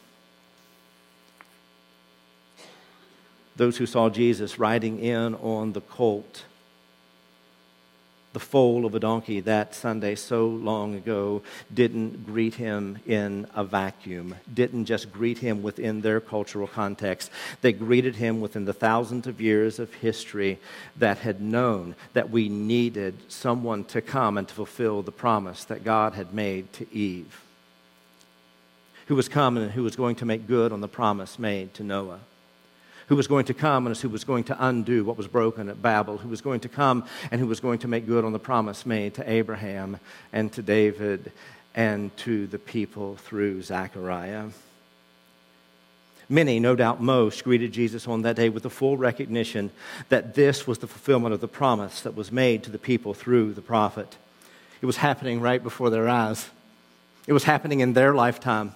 Those 3.56 3.76
who 3.78 3.86
saw 3.86 4.08
Jesus 4.08 4.58
riding 4.58 4.98
in 4.98 5.34
on 5.36 5.72
the 5.72 5.80
colt, 5.80 6.44
the 8.32 8.40
foal 8.40 8.84
of 8.84 8.94
a 8.94 9.00
donkey 9.00 9.40
that 9.40 9.74
Sunday 9.74 10.14
so 10.14 10.46
long 10.46 10.94
ago, 10.94 11.42
didn't 11.72 12.26
greet 12.26 12.56
him 12.56 12.98
in 13.06 13.46
a 13.54 13.64
vacuum, 13.64 14.34
didn't 14.52 14.84
just 14.84 15.10
greet 15.10 15.38
him 15.38 15.62
within 15.62 16.02
their 16.02 16.20
cultural 16.20 16.66
context. 16.66 17.30
They 17.62 17.72
greeted 17.72 18.16
him 18.16 18.42
within 18.42 18.66
the 18.66 18.74
thousands 18.74 19.26
of 19.26 19.40
years 19.40 19.78
of 19.78 19.94
history 19.94 20.58
that 20.96 21.18
had 21.18 21.40
known 21.40 21.94
that 22.12 22.28
we 22.28 22.50
needed 22.50 23.14
someone 23.28 23.84
to 23.84 24.02
come 24.02 24.36
and 24.36 24.46
to 24.46 24.54
fulfill 24.54 25.00
the 25.02 25.12
promise 25.12 25.64
that 25.64 25.82
God 25.82 26.12
had 26.12 26.34
made 26.34 26.70
to 26.74 26.86
Eve, 26.94 27.40
who 29.06 29.14
was 29.14 29.30
coming 29.30 29.62
and 29.62 29.72
who 29.72 29.82
was 29.82 29.96
going 29.96 30.16
to 30.16 30.26
make 30.26 30.46
good 30.46 30.72
on 30.72 30.82
the 30.82 30.88
promise 30.88 31.38
made 31.38 31.72
to 31.72 31.82
Noah 31.82 32.20
who 33.06 33.16
was 33.16 33.26
going 33.26 33.44
to 33.46 33.54
come 33.54 33.86
and 33.86 33.96
who 33.96 34.08
was 34.08 34.24
going 34.24 34.44
to 34.44 34.66
undo 34.66 35.04
what 35.04 35.16
was 35.16 35.28
broken 35.28 35.68
at 35.68 35.80
Babel, 35.80 36.18
who 36.18 36.28
was 36.28 36.40
going 36.40 36.60
to 36.60 36.68
come 36.68 37.04
and 37.30 37.40
who 37.40 37.46
was 37.46 37.60
going 37.60 37.78
to 37.80 37.88
make 37.88 38.06
good 38.06 38.24
on 38.24 38.32
the 38.32 38.38
promise 38.38 38.84
made 38.84 39.14
to 39.14 39.30
Abraham 39.30 39.98
and 40.32 40.52
to 40.52 40.62
David 40.62 41.32
and 41.74 42.16
to 42.18 42.46
the 42.46 42.58
people 42.58 43.16
through 43.16 43.62
Zechariah. 43.62 44.46
Many, 46.28 46.58
no 46.58 46.74
doubt 46.74 47.00
most, 47.00 47.44
greeted 47.44 47.72
Jesus 47.72 48.08
on 48.08 48.22
that 48.22 48.34
day 48.34 48.48
with 48.48 48.64
the 48.64 48.70
full 48.70 48.96
recognition 48.96 49.70
that 50.08 50.34
this 50.34 50.66
was 50.66 50.78
the 50.78 50.88
fulfillment 50.88 51.32
of 51.32 51.40
the 51.40 51.46
promise 51.46 52.00
that 52.00 52.16
was 52.16 52.32
made 52.32 52.64
to 52.64 52.70
the 52.70 52.78
people 52.78 53.14
through 53.14 53.52
the 53.52 53.62
prophet. 53.62 54.16
It 54.82 54.86
was 54.86 54.96
happening 54.96 55.40
right 55.40 55.62
before 55.62 55.90
their 55.90 56.08
eyes, 56.08 56.48
it 57.28 57.32
was 57.32 57.44
happening 57.44 57.80
in 57.80 57.92
their 57.92 58.14
lifetime. 58.14 58.74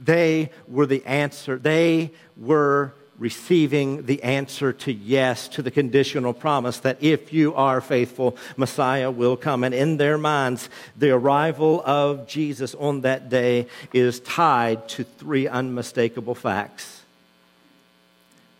They 0.00 0.50
were 0.66 0.86
the 0.86 1.04
answer, 1.06 1.56
they 1.56 2.10
were 2.36 2.92
receiving 3.18 4.06
the 4.06 4.22
answer 4.22 4.72
to 4.72 4.92
yes 4.92 5.48
to 5.48 5.62
the 5.62 5.70
conditional 5.70 6.32
promise 6.32 6.78
that 6.80 7.02
if 7.02 7.32
you 7.32 7.54
are 7.54 7.80
faithful, 7.80 8.36
Messiah 8.56 9.10
will 9.10 9.36
come. 9.36 9.64
And 9.64 9.74
in 9.74 9.96
their 9.96 10.16
minds, 10.16 10.70
the 10.96 11.10
arrival 11.10 11.82
of 11.84 12.28
Jesus 12.28 12.74
on 12.76 13.02
that 13.02 13.28
day 13.28 13.66
is 13.92 14.20
tied 14.20 14.88
to 14.90 15.04
three 15.04 15.48
unmistakable 15.48 16.34
facts. 16.34 17.02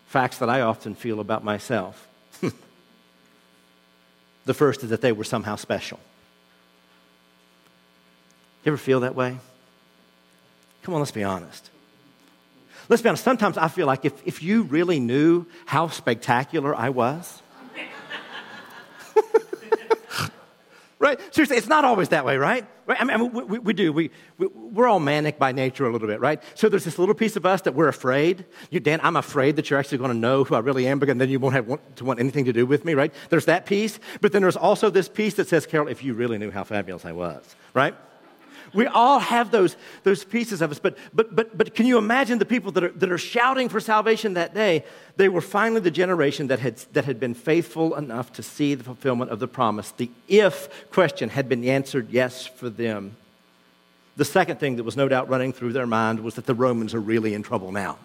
Facts 0.07 0.38
that 0.38 0.51
I 0.51 0.62
often 0.62 0.94
feel 0.94 1.21
about 1.21 1.44
myself. 1.44 2.09
the 4.44 4.55
first 4.55 4.83
is 4.83 4.90
that 4.90 5.01
they 5.01 5.12
were 5.12 5.25
somehow 5.25 5.57
special. 5.57 6.01
You 8.64 8.73
ever 8.73 8.77
feel 8.77 9.01
that 9.01 9.14
way? 9.14 9.38
Come 10.83 10.94
on, 10.94 11.01
let's 11.01 11.12
be 11.12 11.25
honest. 11.25 11.71
Let's 12.88 13.03
be 13.03 13.09
honest, 13.09 13.24
sometimes 13.24 13.59
I 13.59 13.68
feel 13.68 13.87
like 13.87 14.05
if, 14.05 14.27
if 14.27 14.42
you 14.42 14.62
really 14.62 14.98
knew 14.98 15.46
how 15.66 15.88
spectacular 15.88 16.74
I 16.74 16.88
was, 16.88 17.42
right? 20.98 21.20
Seriously, 21.35 21.59
it's 21.59 21.68
not 21.68 21.85
always 21.85 22.09
that 22.09 22.24
way, 22.24 22.38
right? 22.38 22.66
right? 22.87 22.98
I 22.98 23.05
mean, 23.05 23.31
we, 23.31 23.42
we, 23.44 23.59
we 23.59 23.72
do. 23.74 23.92
We, 23.92 24.11
we, 24.38 24.46
we're 24.46 24.88
all 24.88 25.01
manic 25.01 25.38
by 25.38 25.53
nature 25.53 25.87
a 25.87 25.92
little 25.92 26.09
bit, 26.09 26.18
right? 26.20 26.42
So 26.55 26.70
there's 26.70 26.85
this 26.85 26.98
little 26.98 27.14
piece 27.14 27.37
of 27.37 27.44
us 27.44 27.61
that 27.62 27.74
we're 27.74 27.88
afraid. 27.88 28.46
You, 28.70 28.81
Dan, 28.81 29.01
I'm 29.03 29.16
afraid 29.16 29.57
that 29.57 29.68
you're 29.68 29.79
actually 29.79 29.98
going 29.98 30.12
to 30.12 30.16
know 30.16 30.44
who 30.44 30.55
I 30.55 30.61
really 30.61 30.88
am, 30.88 30.98
because 30.98 31.18
then 31.18 31.29
you 31.29 31.38
won't 31.38 31.55
have 31.55 31.66
want, 31.66 31.96
to 31.96 32.05
want 32.07 32.20
anything 32.20 32.46
to 32.46 32.55
do 32.55 32.64
with 32.64 32.87
me, 32.87 32.94
right? 32.94 33.12
There's 33.29 33.44
that 33.44 33.66
piece. 33.66 34.01
But 34.22 34.33
then 34.33 34.40
there's 34.40 34.57
also 34.57 34.88
this 34.88 35.11
piece 35.11 35.35
that 35.35 35.46
says, 35.46 35.66
Carol, 35.66 35.88
if 35.88 36.03
you 36.03 36.14
really 36.14 36.38
knew 36.38 36.51
how 36.51 36.64
fabulous 36.64 37.05
I 37.05 37.12
was, 37.12 37.55
right? 37.74 37.94
We 38.75 38.87
all 38.87 39.19
have 39.19 39.51
those, 39.51 39.77
those 40.03 40.25
pieces 40.25 40.61
of 40.61 40.71
us. 40.71 40.79
But, 40.79 40.97
but, 41.15 41.35
but, 41.35 41.57
but 41.57 41.75
can 41.75 41.87
you 41.87 41.99
imagine 41.99 42.39
the 42.39 42.45
people 42.45 42.73
that 42.73 42.85
are, 42.85 42.91
that 42.91 43.11
are 43.11 43.19
shouting 43.19 43.69
for 43.69 43.81
salvation 43.81 44.35
that 44.35 44.55
day? 44.55 44.85
They 45.17 45.29
were 45.29 45.41
finally 45.41 45.81
the 45.81 45.91
generation 45.91 46.49
that 46.49 46.59
had, 46.59 46.77
that 46.93 47.05
had 47.05 47.19
been 47.19 47.35
faithful 47.35 47.95
enough 47.95 48.33
to 48.35 48.43
see 48.43 48.75
the 48.75 48.85
fulfillment 48.85 49.31
of 49.31 49.39
the 49.39 49.49
promise. 49.49 49.91
The 49.93 50.11
if 50.29 50.91
question 50.91 51.31
had 51.31 51.49
been 51.49 51.65
answered 51.65 52.11
yes 52.11 52.47
for 52.47 52.69
them. 52.69 53.17
The 54.17 54.25
second 54.25 54.59
thing 54.59 54.77
that 54.77 54.85
was 54.85 54.97
no 54.97 55.09
doubt 55.09 55.29
running 55.29 55.53
through 55.53 55.73
their 55.73 55.87
mind 55.87 56.21
was 56.21 56.35
that 56.35 56.47
the 56.47 56.55
Romans 56.55 56.95
are 56.95 57.01
really 57.01 57.35
in 57.35 57.43
trouble 57.43 57.73
now. 57.73 57.99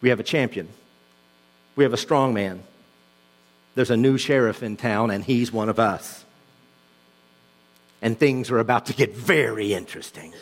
We 0.00 0.08
have 0.08 0.20
a 0.20 0.24
champion, 0.24 0.68
we 1.76 1.84
have 1.84 1.92
a 1.92 1.98
strong 1.98 2.34
man. 2.34 2.62
There's 3.74 3.90
a 3.90 3.96
new 3.96 4.18
sheriff 4.18 4.62
in 4.62 4.76
town, 4.76 5.10
and 5.10 5.24
he's 5.24 5.52
one 5.52 5.68
of 5.68 5.80
us 5.80 6.23
and 8.04 8.18
things 8.18 8.50
are 8.50 8.58
about 8.58 8.84
to 8.86 8.92
get 8.92 9.16
very 9.16 9.72
interesting. 9.72 10.34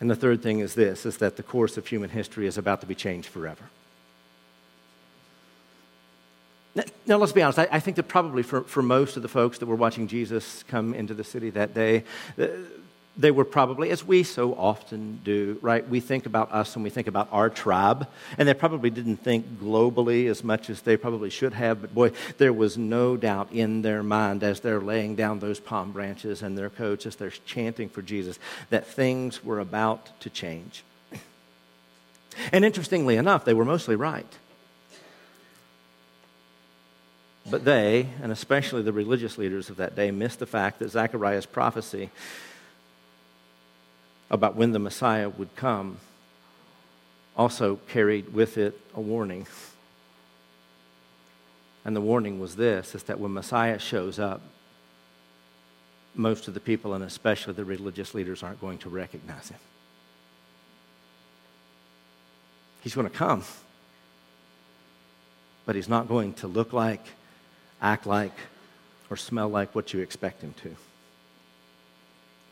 And 0.00 0.08
the 0.08 0.14
third 0.14 0.42
thing 0.42 0.60
is 0.60 0.74
this 0.74 1.04
is 1.04 1.18
that 1.18 1.36
the 1.36 1.42
course 1.42 1.76
of 1.76 1.86
human 1.86 2.08
history 2.08 2.46
is 2.46 2.56
about 2.56 2.80
to 2.82 2.86
be 2.86 2.94
changed 2.94 3.28
forever. 3.28 3.64
Now, 6.76 6.84
now 7.06 7.16
let's 7.16 7.32
be 7.32 7.42
honest. 7.42 7.58
I, 7.58 7.68
I, 7.72 7.80
think 7.80 7.96
that 7.96 8.04
probably 8.04 8.44
for, 8.44 8.62
for 8.62 8.82
most 8.82 9.16
of 9.16 9.22
the 9.22 9.28
folks 9.28 9.58
that 9.58 9.66
were 9.66 9.76
watching 9.76 10.06
Jesus 10.06 10.62
come 10.68 10.94
into 10.94 11.14
the 11.14 11.24
city 11.24 11.50
that 11.50 11.74
day, 11.74 12.04
they 13.16 13.30
were 13.30 13.44
probably, 13.44 13.90
as 13.90 14.04
we 14.04 14.24
so 14.24 14.54
often 14.54 15.20
do, 15.22 15.58
right? 15.62 15.88
We 15.88 16.00
think 16.00 16.26
about 16.26 16.50
us 16.50 16.74
and 16.74 16.82
we 16.82 16.90
think 16.90 17.06
about 17.06 17.28
our 17.30 17.48
tribe, 17.48 18.08
and 18.36 18.48
they 18.48 18.54
probably 18.54 18.90
didn't 18.90 19.18
think 19.18 19.60
globally 19.60 20.28
as 20.28 20.42
much 20.42 20.68
as 20.68 20.82
they 20.82 20.96
probably 20.96 21.30
should 21.30 21.52
have. 21.52 21.80
But 21.80 21.94
boy, 21.94 22.10
there 22.38 22.52
was 22.52 22.76
no 22.76 23.16
doubt 23.16 23.52
in 23.52 23.82
their 23.82 24.02
mind 24.02 24.42
as 24.42 24.60
they're 24.60 24.80
laying 24.80 25.14
down 25.14 25.38
those 25.38 25.60
palm 25.60 25.92
branches 25.92 26.42
and 26.42 26.58
their 26.58 26.70
coats, 26.70 27.06
as 27.06 27.14
they're 27.14 27.30
chanting 27.30 27.88
for 27.88 28.02
Jesus, 28.02 28.38
that 28.70 28.86
things 28.86 29.44
were 29.44 29.60
about 29.60 30.18
to 30.20 30.30
change. 30.30 30.82
And 32.50 32.64
interestingly 32.64 33.16
enough, 33.16 33.44
they 33.44 33.54
were 33.54 33.64
mostly 33.64 33.94
right. 33.94 34.26
But 37.48 37.64
they, 37.64 38.08
and 38.22 38.32
especially 38.32 38.82
the 38.82 38.92
religious 38.92 39.38
leaders 39.38 39.70
of 39.70 39.76
that 39.76 39.94
day, 39.94 40.10
missed 40.10 40.40
the 40.40 40.46
fact 40.46 40.80
that 40.80 40.90
Zechariah's 40.90 41.46
prophecy 41.46 42.10
about 44.30 44.56
when 44.56 44.72
the 44.72 44.78
Messiah 44.78 45.28
would 45.28 45.54
come 45.56 45.98
also 47.36 47.76
carried 47.88 48.32
with 48.32 48.58
it 48.58 48.80
a 48.94 49.00
warning. 49.00 49.46
And 51.84 51.94
the 51.94 52.00
warning 52.00 52.40
was 52.40 52.56
this 52.56 52.94
is 52.94 53.02
that 53.04 53.18
when 53.18 53.32
Messiah 53.32 53.78
shows 53.78 54.18
up, 54.18 54.40
most 56.14 56.46
of 56.46 56.54
the 56.54 56.60
people, 56.60 56.94
and 56.94 57.02
especially 57.02 57.54
the 57.54 57.64
religious 57.64 58.14
leaders, 58.14 58.42
aren't 58.42 58.60
going 58.60 58.78
to 58.78 58.88
recognize 58.88 59.48
him. 59.48 59.58
He's 62.82 62.94
going 62.94 63.08
to 63.08 63.14
come, 63.14 63.42
but 65.66 65.74
he's 65.74 65.88
not 65.88 66.06
going 66.06 66.34
to 66.34 66.46
look 66.46 66.72
like, 66.72 67.04
act 67.82 68.06
like, 68.06 68.34
or 69.10 69.16
smell 69.16 69.48
like 69.48 69.74
what 69.74 69.92
you 69.92 70.00
expect 70.00 70.42
him 70.42 70.54
to. 70.62 70.76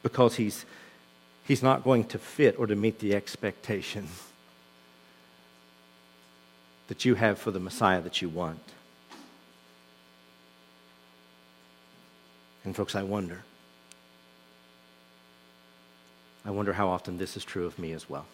Because 0.02 0.34
he's 0.34 0.64
he's 1.46 1.62
not 1.62 1.84
going 1.84 2.04
to 2.04 2.18
fit 2.18 2.58
or 2.58 2.66
to 2.66 2.76
meet 2.76 2.98
the 2.98 3.14
expectation 3.14 4.08
that 6.88 7.04
you 7.04 7.14
have 7.14 7.38
for 7.38 7.50
the 7.50 7.60
Messiah 7.60 8.00
that 8.00 8.20
you 8.20 8.28
want. 8.28 8.60
And, 12.64 12.76
folks, 12.76 12.94
I 12.94 13.02
wonder. 13.02 13.42
I 16.44 16.50
wonder 16.50 16.72
how 16.72 16.88
often 16.88 17.18
this 17.18 17.36
is 17.36 17.44
true 17.44 17.66
of 17.66 17.78
me 17.78 17.92
as 17.92 18.08
well. 18.08 18.26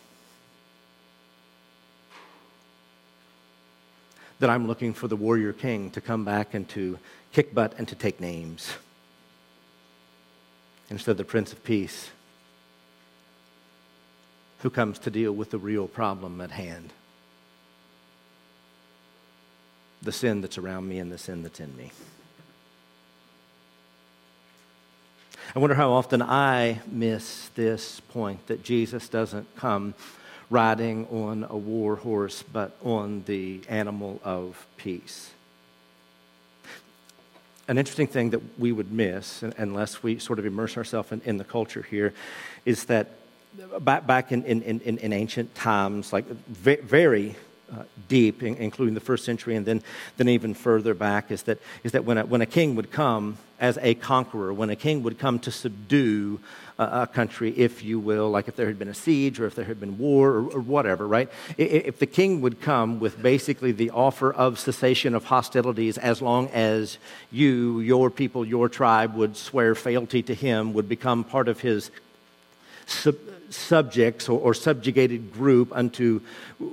That 4.41 4.51
I'm 4.51 4.67
looking 4.67 4.93
for 4.93 5.09
the 5.09 5.17
warrior 5.17 5.53
king 5.53 5.91
to 5.93 6.01
come 6.01 6.25
back 6.25 6.55
and 6.55 6.69
to 6.71 6.99
kick 7.33 7.55
butt 7.55 7.75
and 7.79 7.89
to 7.89 7.95
take 7.95 8.21
names. 8.21 8.73
Instead, 10.91 11.13
of 11.13 11.17
the 11.19 11.25
Prince 11.25 11.53
of 11.53 11.63
Peace 11.65 12.11
who 14.61 14.71
comes 14.71 14.99
to 15.01 15.11
deal 15.11 15.33
with 15.33 15.51
the 15.51 15.59
real 15.59 15.87
problem 15.87 16.41
at 16.41 16.51
hand 16.51 16.93
the 20.03 20.13
sin 20.13 20.41
that's 20.41 20.59
around 20.59 20.89
me 20.89 20.99
and 20.99 21.11
the 21.11 21.19
sin 21.19 21.43
that's 21.43 21.61
in 21.61 21.77
me. 21.77 21.91
I 25.55 25.59
wonder 25.59 25.75
how 25.75 25.93
often 25.93 26.21
I 26.23 26.81
miss 26.87 27.49
this 27.55 28.01
point 28.01 28.47
that 28.49 28.63
Jesus 28.63 29.09
doesn't 29.09 29.57
come 29.57 29.95
riding 30.51 31.07
on 31.07 31.47
a 31.49 31.57
war 31.57 31.97
horse, 31.97 32.43
but 32.43 32.77
on 32.83 33.23
the 33.27 33.61
animal 33.69 34.21
of 34.23 34.67
peace. 34.77 35.31
An 37.67 37.77
interesting 37.77 38.07
thing 38.07 38.31
that 38.31 38.59
we 38.59 38.73
would 38.73 38.93
miss, 38.93 39.43
unless 39.43 40.03
we 40.03 40.19
sort 40.19 40.39
of 40.39 40.47
immerse 40.47 40.77
ourselves 40.77 41.13
in, 41.13 41.21
in 41.25 41.37
the 41.39 41.45
culture 41.45 41.83
here, 41.83 42.15
is 42.65 42.85
that 42.87 43.18
back, 43.81 44.07
back 44.07 44.33
in, 44.33 44.45
in, 44.45 44.63
in, 44.63 44.99
in 44.99 45.13
ancient 45.13 45.55
times, 45.55 46.13
like 46.13 46.27
very 46.27 47.37
uh, 47.71 47.83
deep, 48.09 48.43
in, 48.43 48.55
including 48.57 48.95
the 48.95 49.01
first 49.01 49.25
century, 49.25 49.55
and 49.55 49.67
then, 49.67 49.83
then 50.17 50.29
even 50.29 50.55
further 50.55 50.95
back, 50.95 51.31
is 51.31 51.43
that, 51.43 51.59
is 51.85 51.93
that 51.93 52.05
when, 52.05 52.19
a, 52.19 52.25
when 52.25 52.41
a 52.41 52.47
king 52.47 52.75
would 52.77 52.91
come 52.91 53.37
as 53.61 53.79
a 53.83 53.95
conqueror, 53.95 54.53
when 54.53 54.71
a 54.71 54.77
king 54.77 55.03
would 55.03 55.19
come 55.19 55.39
to 55.41 55.51
subdue 55.51 56.41
a, 56.79 57.03
a 57.03 57.07
country, 57.07 57.51
if 57.57 57.83
you 57.83 57.99
will, 57.99 58.31
like 58.31 58.49
if 58.49 58.57
there 58.57 58.67
had 58.67 58.79
been 58.79 58.89
a 58.89 58.95
siege 58.95 59.39
or 59.41 59.47
if 59.47 59.55
there 59.55 59.65
had 59.65 59.81
been 59.81 59.99
war 59.99 60.31
or, 60.31 60.45
or 60.49 60.61
whatever, 60.61 61.07
right? 61.07 61.29
If 61.59 61.99
the 61.99 62.07
king 62.07 62.41
would 62.41 62.61
come 62.61 63.01
with 63.01 63.21
basically 63.21 63.73
the 63.73 63.91
offer 63.91 64.33
of 64.33 64.59
cessation 64.59 65.15
of 65.15 65.25
hostilities 65.25 65.99
as 65.99 66.23
long 66.23 66.49
as 66.49 66.99
you, 67.31 67.81
your 67.81 68.11
people, 68.11 68.47
your 68.47 68.69
tribe 68.69 69.15
would 69.15 69.37
swear 69.37 69.75
fealty 69.75 70.23
to 70.23 70.35
him, 70.35 70.73
would 70.73 70.89
become 70.89 71.25
part 71.25 71.49
of 71.49 71.61
his 71.61 71.91
sub, 72.87 73.17
subjects 73.51 74.29
or, 74.29 74.39
or, 74.39 74.55
subjugated 74.55 75.33
group 75.33 75.71
unto 75.75 76.21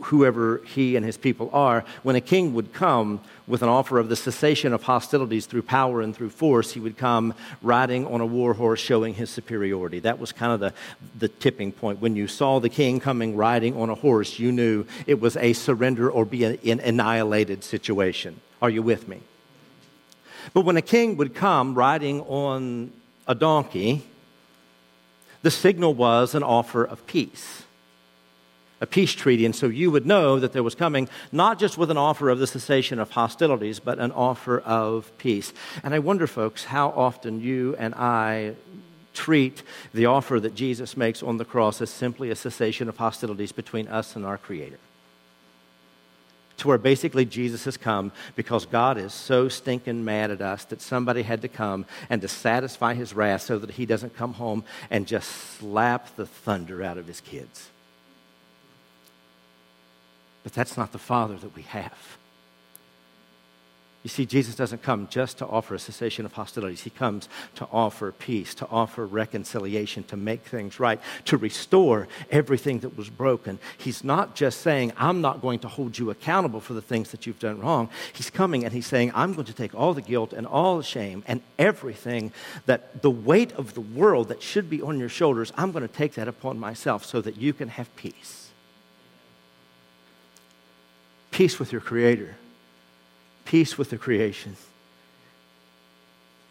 whoever 0.03 0.61
he 0.65 0.95
and 0.95 1.05
his 1.05 1.17
people 1.17 1.49
are. 1.53 1.85
When 2.03 2.15
a 2.15 2.21
king 2.21 2.53
would 2.53 2.73
come 2.73 3.21
with 3.47 3.61
an 3.61 3.69
offer 3.69 3.99
of 3.99 4.09
the 4.09 4.15
cessation 4.15 4.73
of 4.73 4.83
hostilities 4.83 5.45
through 5.45 5.61
power 5.61 6.01
and 6.01 6.15
through 6.15 6.31
force, 6.31 6.71
he 6.71 6.79
would 6.79 6.97
come 6.97 7.33
riding 7.61 8.05
on 8.07 8.21
a 8.21 8.25
war 8.25 8.53
horse 8.53 8.79
showing 8.79 9.13
his 9.13 9.29
superiority. 9.29 9.99
That 9.99 10.19
was 10.19 10.31
kind 10.31 10.51
of 10.51 10.59
the, 10.59 10.73
the 11.17 11.27
tipping 11.27 11.71
point. 11.71 12.01
When 12.01 12.15
you 12.15 12.27
saw 12.27 12.59
the 12.59 12.69
king 12.69 12.99
coming 12.99 13.35
riding 13.35 13.77
on 13.77 13.89
a 13.89 13.95
horse, 13.95 14.39
you 14.39 14.51
knew 14.51 14.85
it 15.05 15.19
was 15.19 15.38
a 15.38 15.53
surrender 15.53 16.09
or 16.09 16.25
be 16.25 16.43
an 16.43 16.79
annihilated 16.79 17.63
situation. 17.63 18.41
Are 18.61 18.69
you 18.69 18.81
with 18.81 19.07
me? 19.07 19.21
But 20.53 20.61
when 20.61 20.77
a 20.77 20.81
king 20.81 21.17
would 21.17 21.33
come 21.33 21.75
riding 21.75 22.21
on 22.21 22.91
a 23.27 23.35
donkey, 23.35 24.03
the 25.45 25.51
signal 25.51 25.93
was 25.93 26.34
an 26.34 26.41
offer 26.41 26.83
of 26.83 27.06
peace, 27.06 27.65
a 28.81 28.87
peace 28.87 29.13
treaty. 29.13 29.46
And 29.46 29.56
so 29.56 29.67
you 29.67 29.91
would 29.91 30.08
know 30.08 30.39
that 30.39 30.54
there 30.54 30.63
was 30.63 30.73
coming 30.73 31.08
not 31.31 31.60
just 31.60 31.77
with 31.77 31.91
an 31.91 31.98
offer 31.98 32.31
of 32.31 32.39
the 32.39 32.48
cessation 32.48 32.98
of 32.98 33.12
hostilities, 33.12 33.79
but 33.79 34.00
an 34.00 34.12
offer 34.12 34.58
of 34.62 35.15
peace. 35.19 35.54
And 35.83 35.93
I 35.93 36.00
wonder, 36.00 36.25
folks, 36.25 36.63
how 36.63 36.89
often 36.89 37.41
you 37.41 37.75
and 37.77 37.93
I 37.93 38.56
treat 39.13 39.62
the 39.93 40.08
offer 40.08 40.39
that 40.39 40.56
Jesus 40.56 40.98
makes 40.98 41.21
on 41.21 41.37
the 41.37 41.46
cross 41.46 41.79
as 41.79 41.91
simply 41.91 42.31
a 42.31 42.35
cessation 42.35 42.89
of 42.89 42.98
hostilities 42.98 43.52
between 43.52 43.87
us 43.87 44.15
and 44.15 44.25
our 44.25 44.39
Creator 44.39 44.79
to 46.58 46.67
where 46.67 46.77
basically 46.77 47.25
Jesus 47.25 47.65
has 47.65 47.77
come 47.77 48.12
because 48.35 48.65
God 48.65 48.97
is 48.97 49.13
so 49.13 49.49
stinking 49.49 50.06
mad 50.06 50.31
at 50.31 50.41
us 50.41 50.65
that 50.65 50.81
somebody 50.81 51.21
had 51.21 51.41
to 51.41 51.47
come 51.47 51.85
and 52.10 52.21
to 52.21 52.27
satisfy 52.27 52.93
his 52.93 53.13
wrath 53.13 53.41
so 53.41 53.60
that 53.60 53.71
he 53.71 53.85
doesn't 53.85 54.15
come 54.15 54.33
home 54.33 54.63
and 54.89 55.08
just 55.08 55.29
slap 55.29 56.15
the 56.15 56.25
thunder 56.25 56.81
out 56.81 56.97
of 56.97 57.08
his 57.08 57.21
kids. 57.21 57.69
But 60.43 60.53
that's 60.53 60.77
not 60.77 60.91
the 60.91 60.99
Father 60.99 61.35
that 61.37 61.56
we 61.56 61.63
have. 61.63 62.17
You 64.06 64.10
see, 64.10 64.27
Jesus 64.27 64.53
doesn't 64.53 64.83
come 64.83 65.08
just 65.10 65.39
to 65.39 65.47
offer 65.47 65.73
a 65.73 65.79
cessation 65.79 66.27
of 66.27 66.33
hostilities. 66.33 66.83
He 66.83 66.91
comes 66.91 67.27
to 67.56 67.67
offer 67.71 68.12
peace, 68.12 68.53
to 68.53 68.67
offer 68.67 69.03
reconciliation, 69.03 70.03
to 70.03 70.15
make 70.15 70.43
things 70.43 70.79
right, 70.79 71.01
to 71.25 71.37
restore 71.37 72.08
everything 72.29 72.81
that 72.81 72.95
was 72.95 73.10
broken. 73.10 73.58
He's 73.79 74.03
not 74.03 74.35
just 74.35 74.62
saying, 74.62 74.93
I'm 74.95 75.21
not 75.21 75.41
going 75.41 75.58
to 75.62 75.67
hold 75.67 75.97
you 75.97 76.12
accountable 76.12 76.60
for 76.60 76.75
the 76.75 76.83
things 76.83 77.10
that 77.10 77.25
you've 77.25 77.39
done 77.39 77.60
wrong. 77.60 77.89
He's 78.13 78.29
coming 78.29 78.63
and 78.63 78.71
he's 78.71 78.85
saying, 78.85 79.12
I'm 79.15 79.33
going 79.33 79.47
to 79.47 79.53
take 79.53 79.73
all 79.73 79.95
the 79.95 80.03
guilt 80.03 80.33
and 80.33 80.45
all 80.45 80.77
the 80.77 80.83
shame 80.83 81.23
and 81.25 81.41
everything 81.58 82.31
that 82.67 83.01
the 83.01 83.10
weight 83.10 83.53
of 83.53 83.73
the 83.73 83.81
world 83.81 84.27
that 84.27 84.43
should 84.43 84.69
be 84.69 84.83
on 84.83 84.99
your 84.99 85.10
shoulders, 85.10 85.51
I'm 85.58 85.71
going 85.71 85.81
to 85.81 85.91
take 85.91 86.13
that 86.13 86.27
upon 86.27 86.60
myself 86.60 87.03
so 87.06 87.21
that 87.21 87.37
you 87.37 87.53
can 87.53 87.69
have 87.69 87.93
peace. 87.95 88.51
Peace 91.31 91.58
with 91.58 91.71
your 91.71 91.81
Creator 91.81 92.35
peace 93.46 93.77
with 93.77 93.91
the 93.91 93.98
creation, 93.98 94.58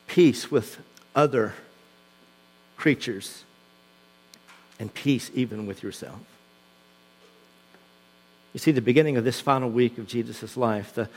peace 0.07 0.51
with 0.51 0.79
other 1.15 1.55
creatures, 2.77 3.45
and 4.79 4.93
peace 4.95 5.31
even 5.35 5.67
with 5.67 5.83
yourself. 5.83 6.21
You 8.53 8.61
see, 8.61 8.71
the 8.71 8.81
beginning 8.81 9.17
of 9.17 9.25
this 9.25 9.41
final 9.41 9.69
week 9.69 9.99
of 9.99 10.07
Jesus' 10.07 10.57
life, 10.57 10.95
the, 10.95 11.09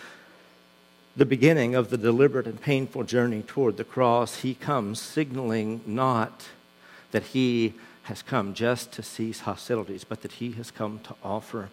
the 1.16 1.26
beginning 1.26 1.76
of 1.76 1.92
the 1.92 1.98
deliberate 1.98 2.48
and 2.48 2.60
painful 2.60 3.04
journey 3.04 3.44
toward 3.44 3.78
the 3.78 3.84
cross, 3.84 4.38
he 4.42 4.56
comes 4.56 5.00
signaling 5.00 5.82
not 5.86 6.48
that 7.12 7.24
he 7.24 7.76
has 8.04 8.22
come 8.22 8.54
just 8.54 8.92
to 8.94 9.04
cease 9.04 9.42
hostilities, 9.42 10.04
but 10.04 10.22
that 10.22 10.34
he 10.34 10.54
has 10.54 10.72
come 10.72 11.00
to 11.00 11.16
offer 11.24 11.70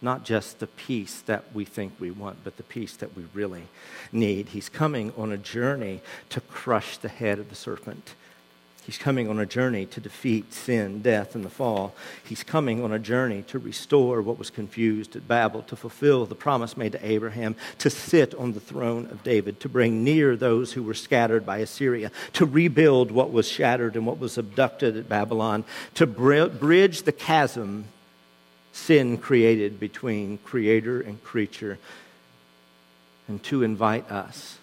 not 0.00 0.24
just 0.24 0.58
the 0.58 0.66
peace 0.66 1.20
that 1.22 1.44
we 1.52 1.64
think 1.64 1.92
we 1.98 2.10
want, 2.10 2.44
but 2.44 2.56
the 2.56 2.62
peace 2.62 2.96
that 2.96 3.16
we 3.16 3.24
really 3.34 3.64
need. 4.12 4.48
He's 4.48 4.68
coming 4.68 5.12
on 5.16 5.32
a 5.32 5.36
journey 5.36 6.00
to 6.30 6.40
crush 6.40 6.96
the 6.98 7.08
head 7.08 7.38
of 7.38 7.48
the 7.48 7.56
serpent. 7.56 8.14
He's 8.84 8.96
coming 8.96 9.28
on 9.28 9.38
a 9.38 9.44
journey 9.44 9.84
to 9.84 10.00
defeat 10.00 10.54
sin, 10.54 11.02
death, 11.02 11.34
and 11.34 11.44
the 11.44 11.50
fall. 11.50 11.94
He's 12.24 12.42
coming 12.42 12.82
on 12.82 12.90
a 12.90 12.98
journey 12.98 13.42
to 13.48 13.58
restore 13.58 14.22
what 14.22 14.38
was 14.38 14.48
confused 14.48 15.14
at 15.14 15.28
Babel, 15.28 15.60
to 15.64 15.76
fulfill 15.76 16.24
the 16.24 16.34
promise 16.34 16.74
made 16.74 16.92
to 16.92 17.06
Abraham, 17.06 17.54
to 17.80 17.90
sit 17.90 18.34
on 18.36 18.54
the 18.54 18.60
throne 18.60 19.04
of 19.10 19.22
David, 19.22 19.60
to 19.60 19.68
bring 19.68 20.04
near 20.04 20.36
those 20.36 20.72
who 20.72 20.82
were 20.82 20.94
scattered 20.94 21.44
by 21.44 21.58
Assyria, 21.58 22.10
to 22.32 22.46
rebuild 22.46 23.10
what 23.10 23.30
was 23.30 23.46
shattered 23.46 23.94
and 23.94 24.06
what 24.06 24.18
was 24.18 24.38
abducted 24.38 24.96
at 24.96 25.06
Babylon, 25.06 25.64
to 25.92 26.06
bridge 26.06 27.02
the 27.02 27.12
chasm 27.12 27.84
sin 28.78 29.18
created 29.18 29.78
between 29.80 30.38
creator 30.38 31.00
and 31.00 31.22
creature, 31.22 31.78
and 33.26 33.42
to 33.42 33.62
invite 33.62 34.10
us, 34.10 34.58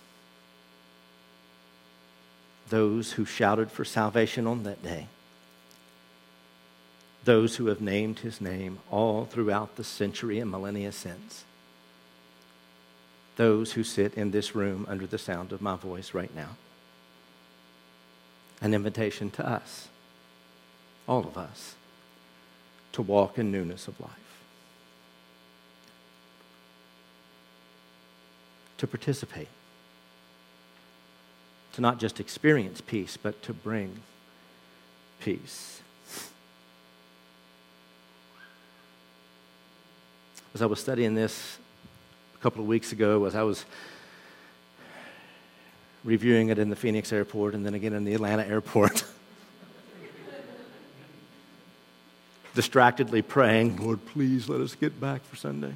those 2.69 3.11
who 3.13 3.25
shouted 3.25 3.69
for 3.69 3.85
salvation 3.85 4.47
on 4.47 4.63
that 4.63 4.81
day, 4.81 5.07
those 7.23 7.57
who 7.57 7.67
have 7.67 7.81
named 7.81 8.19
his 8.19 8.39
name 8.41 8.79
all 8.89 9.25
throughout 9.25 9.75
the 9.75 9.83
century 9.83 10.39
and 10.39 10.49
millennia 10.49 10.91
since, 10.91 11.43
those 13.35 13.73
who 13.73 13.83
sit 13.83 14.13
in 14.15 14.31
this 14.31 14.55
room 14.55 14.85
under 14.89 15.05
the 15.05 15.17
sound 15.17 15.51
of 15.51 15.61
my 15.61 15.75
voice 15.75 16.13
right 16.13 16.33
now. 16.33 16.55
An 18.61 18.73
invitation 18.73 19.29
to 19.31 19.47
us, 19.47 19.89
all 21.05 21.27
of 21.27 21.37
us 21.37 21.75
to 22.95 23.01
walk 23.01 23.37
in 23.37 23.51
newness 23.51 23.89
of 23.89 23.99
life. 23.99 24.11
To 28.77 28.87
participate. 28.87 29.49
To 31.73 31.81
not 31.81 31.99
just 31.99 32.21
experience 32.21 32.79
peace, 32.79 33.17
but 33.17 33.43
to 33.43 33.53
bring 33.53 33.99
peace. 35.19 35.81
As 40.53 40.61
I 40.61 40.65
was 40.65 40.79
studying 40.79 41.15
this 41.15 41.57
a 42.33 42.37
couple 42.41 42.61
of 42.61 42.67
weeks 42.67 42.93
ago, 42.93 43.25
as 43.25 43.35
I 43.35 43.43
was 43.43 43.65
reviewing 46.05 46.47
it 46.47 46.57
in 46.59 46.69
the 46.69 46.77
Phoenix 46.77 47.11
airport 47.11 47.55
and 47.55 47.65
then 47.65 47.73
again 47.73 47.91
in 47.91 48.05
the 48.05 48.13
Atlanta 48.13 48.47
airport. 48.47 49.03
distractedly 52.55 53.21
praying, 53.21 53.75
Lord, 53.77 54.03
please 54.07 54.49
let 54.49 54.61
us 54.61 54.73
get 54.73 54.99
back 54.99 55.23
for 55.25 55.35
Sunday. 55.35 55.75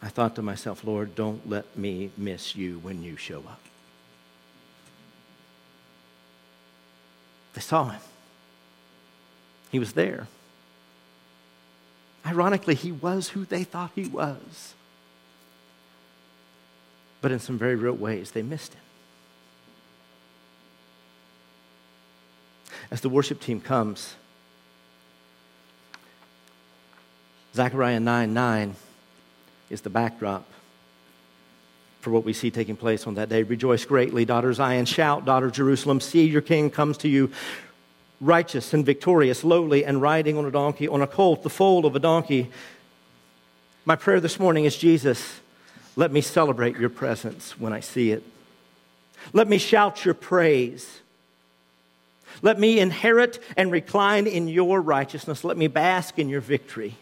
I 0.00 0.08
thought 0.08 0.36
to 0.36 0.42
myself, 0.42 0.84
Lord, 0.84 1.14
don't 1.14 1.48
let 1.48 1.76
me 1.76 2.10
miss 2.16 2.54
you 2.54 2.78
when 2.80 3.02
you 3.02 3.16
show 3.16 3.38
up. 3.38 3.60
They 7.54 7.62
saw 7.62 7.88
him. 7.88 8.00
He 9.70 9.78
was 9.78 9.94
there. 9.94 10.28
Ironically, 12.26 12.74
he 12.74 12.92
was 12.92 13.30
who 13.30 13.46
they 13.46 13.64
thought 13.64 13.92
he 13.94 14.06
was. 14.06 14.74
But 17.22 17.32
in 17.32 17.38
some 17.38 17.56
very 17.56 17.74
real 17.74 17.94
ways, 17.94 18.32
they 18.32 18.42
missed 18.42 18.74
him. 18.74 18.83
As 22.90 23.00
the 23.00 23.08
worship 23.08 23.40
team 23.40 23.60
comes. 23.60 24.14
Zechariah 27.54 28.00
9 28.00 28.34
9 28.34 28.76
is 29.70 29.80
the 29.82 29.90
backdrop 29.90 30.44
for 32.00 32.10
what 32.10 32.24
we 32.24 32.32
see 32.32 32.50
taking 32.50 32.76
place 32.76 33.06
on 33.06 33.14
that 33.14 33.30
day. 33.30 33.42
Rejoice 33.42 33.84
greatly, 33.84 34.24
daughter 34.24 34.52
Zion. 34.52 34.84
Shout, 34.84 35.24
daughter 35.24 35.50
Jerusalem. 35.50 36.00
See, 36.00 36.26
your 36.26 36.42
king 36.42 36.68
comes 36.68 36.98
to 36.98 37.08
you, 37.08 37.30
righteous 38.20 38.74
and 38.74 38.84
victorious, 38.84 39.42
lowly 39.42 39.84
and 39.84 40.02
riding 40.02 40.36
on 40.36 40.44
a 40.44 40.50
donkey, 40.50 40.86
on 40.86 41.00
a 41.00 41.06
colt, 41.06 41.42
the 41.42 41.50
foal 41.50 41.86
of 41.86 41.96
a 41.96 41.98
donkey. 41.98 42.50
My 43.86 43.96
prayer 43.96 44.20
this 44.20 44.38
morning 44.38 44.64
is 44.66 44.76
Jesus, 44.76 45.40
let 45.96 46.12
me 46.12 46.20
celebrate 46.20 46.76
your 46.76 46.90
presence 46.90 47.58
when 47.58 47.72
I 47.72 47.80
see 47.80 48.10
it. 48.10 48.22
Let 49.32 49.48
me 49.48 49.58
shout 49.58 50.04
your 50.04 50.14
praise. 50.14 51.00
Let 52.42 52.58
me 52.58 52.78
inherit 52.78 53.42
and 53.56 53.70
recline 53.70 54.26
in 54.26 54.48
your 54.48 54.80
righteousness. 54.80 55.44
Let 55.44 55.56
me 55.56 55.66
bask 55.66 56.18
in 56.18 56.28
your 56.28 56.40
victory. 56.40 56.96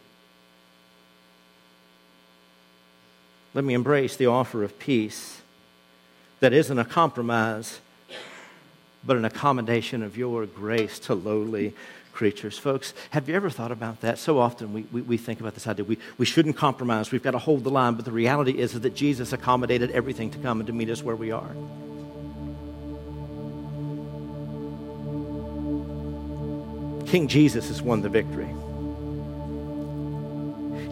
Let 3.55 3.64
me 3.64 3.74
embrace 3.74 4.16
the 4.16 4.26
offer 4.26 4.62
of 4.62 4.78
peace 4.78 5.43
that 6.41 6.53
isn't 6.53 6.78
a 6.78 6.85
compromise, 6.85 7.80
but 9.05 9.16
an 9.16 9.24
accommodation 9.24 10.03
of 10.03 10.16
your 10.16 10.47
grace 10.47 10.99
to 11.01 11.14
lowly 11.14 11.74
creatures. 12.12 12.59
Folks, 12.59 12.95
have 13.11 13.28
you 13.28 13.35
ever 13.35 13.51
thought 13.51 13.72
about 13.72 14.01
that? 14.01 14.18
So 14.18 14.39
often 14.39 14.72
we, 14.72 14.83
we, 14.93 15.03
we, 15.03 15.16
think 15.16 15.41
about 15.41 15.55
this 15.55 15.66
idea 15.66 15.85
we, 15.85 15.99
we 16.18 16.26
shouldn't 16.26 16.57
compromise, 16.57 17.11
we've 17.11 17.22
got 17.22 17.30
to 17.33 17.39
hold 17.39 17.64
the 17.64 17.70
line, 17.70 17.95
but 17.95 18.05
the 18.05 18.12
reality 18.12 18.59
is, 18.59 18.74
is 18.74 18.80
that 18.83 18.95
Jesus 18.95 19.33
accommodated 19.33 19.91
everything 19.91 20.30
to 20.30 20.39
come 20.39 20.61
and 20.61 20.66
to 20.66 20.72
meet 20.72 20.91
us 20.91 21.03
where 21.03 21.16
we 21.16 21.30
are. 21.30 21.51
King 27.13 27.29
Jesus 27.29 27.69
has 27.69 27.83
won 27.83 28.01
the 28.01 28.09
victory. 28.09 28.49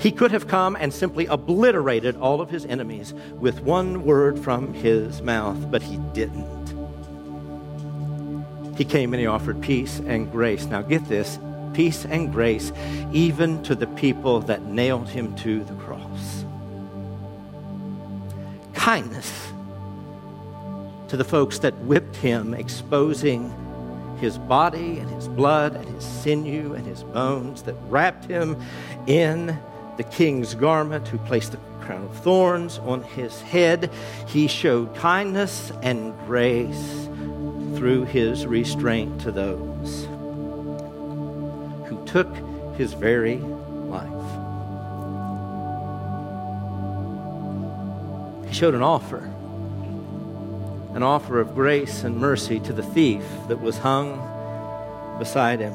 He 0.02 0.12
could 0.12 0.32
have 0.32 0.46
come 0.48 0.76
and 0.76 0.92
simply 0.92 1.24
obliterated 1.24 2.14
all 2.16 2.42
of 2.42 2.50
his 2.50 2.66
enemies 2.66 3.14
with 3.36 3.60
one 3.60 4.04
word 4.04 4.38
from 4.38 4.74
his 4.74 5.22
mouth, 5.22 5.70
but 5.70 5.80
he 5.80 5.96
didn't. 6.12 6.74
He 8.76 8.84
came 8.84 9.14
and 9.14 9.20
he 9.22 9.26
offered 9.26 9.62
peace 9.62 9.98
and 10.00 10.30
grace. 10.30 10.66
Now, 10.66 10.82
get 10.82 11.08
this 11.08 11.38
peace 11.72 12.04
and 12.04 12.30
grace 12.30 12.70
even 13.14 13.62
to 13.62 13.74
the 13.74 13.86
people 13.86 14.40
that 14.40 14.66
nailed 14.66 15.08
him 15.08 15.34
to 15.36 15.64
the 15.64 15.74
cross. 15.76 16.44
kindness 18.74 19.52
to 21.08 21.16
the 21.16 21.24
folks 21.24 21.60
that 21.60 21.74
whipped 21.78 22.16
him, 22.16 22.52
exposing 22.52 23.50
his 24.20 24.38
body 24.38 24.98
and 24.98 25.10
his 25.10 25.26
blood 25.28 25.74
and 25.74 25.88
his 25.88 26.04
sinew 26.04 26.74
and 26.74 26.86
his 26.86 27.02
bones, 27.02 27.62
that 27.62 27.74
wrapped 27.88 28.26
him 28.26 28.60
in 29.06 29.58
the 29.96 30.04
king's 30.04 30.54
garment, 30.54 31.08
who 31.08 31.18
placed 31.18 31.52
the 31.52 31.58
crown 31.80 32.04
of 32.04 32.16
thorns 32.18 32.78
on 32.78 33.02
his 33.02 33.40
head. 33.40 33.90
He 34.28 34.46
showed 34.46 34.94
kindness 34.94 35.72
and 35.82 36.16
grace 36.26 37.08
through 37.76 38.04
his 38.04 38.46
restraint 38.46 39.20
to 39.22 39.32
those 39.32 40.06
who 41.88 42.04
took 42.06 42.28
his 42.76 42.92
very 42.92 43.38
life. 43.38 44.08
He 48.48 48.54
showed 48.54 48.74
an 48.74 48.82
offer 48.82 49.28
an 50.94 51.02
offer 51.02 51.38
of 51.38 51.54
grace 51.54 52.02
and 52.02 52.16
mercy 52.16 52.58
to 52.60 52.72
the 52.72 52.82
thief 52.82 53.24
that 53.48 53.60
was 53.60 53.78
hung 53.78 54.16
beside 55.18 55.60
him. 55.60 55.74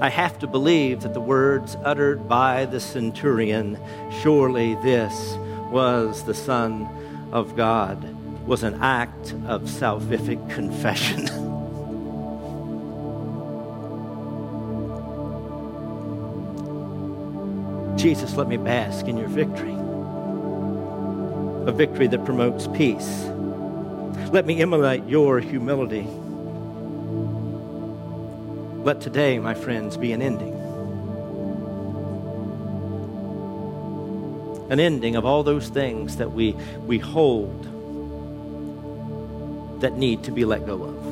I 0.00 0.08
have 0.08 0.38
to 0.40 0.46
believe 0.46 1.02
that 1.02 1.14
the 1.14 1.20
words 1.20 1.76
uttered 1.82 2.28
by 2.28 2.66
the 2.66 2.80
centurion, 2.80 3.78
surely 4.22 4.74
this 4.76 5.36
was 5.70 6.24
the 6.24 6.34
Son 6.34 6.88
of 7.32 7.56
God, 7.56 8.14
was 8.46 8.62
an 8.62 8.82
act 8.82 9.32
of 9.46 9.62
salvific 9.62 10.50
confession. 10.50 11.26
Jesus, 17.96 18.36
let 18.36 18.48
me 18.48 18.56
bask 18.56 19.06
in 19.06 19.16
your 19.16 19.28
victory 19.28 19.75
a 21.66 21.72
victory 21.72 22.06
that 22.06 22.24
promotes 22.24 22.68
peace. 22.68 23.24
Let 24.30 24.46
me 24.46 24.62
emulate 24.62 25.04
your 25.08 25.40
humility. 25.40 26.06
Let 28.84 29.00
today, 29.00 29.40
my 29.40 29.54
friends, 29.54 29.96
be 29.96 30.12
an 30.12 30.22
ending. 30.22 30.54
An 34.70 34.78
ending 34.78 35.16
of 35.16 35.24
all 35.24 35.42
those 35.42 35.68
things 35.68 36.18
that 36.18 36.30
we, 36.30 36.52
we 36.86 36.98
hold 36.98 37.64
that 39.80 39.96
need 39.96 40.22
to 40.22 40.30
be 40.30 40.44
let 40.44 40.66
go 40.66 40.84
of. 40.84 41.04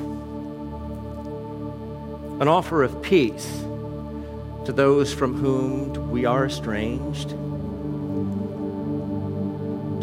An 2.40 2.46
offer 2.46 2.84
of 2.84 3.02
peace 3.02 3.64
to 4.66 4.72
those 4.72 5.12
from 5.12 5.34
whom 5.34 6.10
we 6.12 6.24
are 6.24 6.46
estranged 6.46 7.34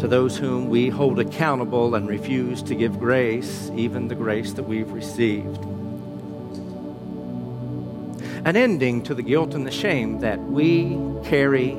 to 0.02 0.08
those 0.08 0.36
whom 0.36 0.68
we 0.68 0.88
hold 0.88 1.20
accountable 1.20 1.94
and 1.94 2.08
refuse 2.08 2.60
to 2.60 2.74
give 2.74 2.98
grace, 2.98 3.70
even 3.76 4.08
the 4.08 4.16
grace 4.16 4.52
that 4.54 4.64
we've 4.64 4.90
received. 4.90 5.62
An 8.44 8.56
ending 8.56 9.04
to 9.04 9.14
the 9.14 9.22
guilt 9.22 9.54
and 9.54 9.64
the 9.64 9.70
shame 9.70 10.18
that 10.18 10.40
we 10.40 10.98
carry 11.22 11.74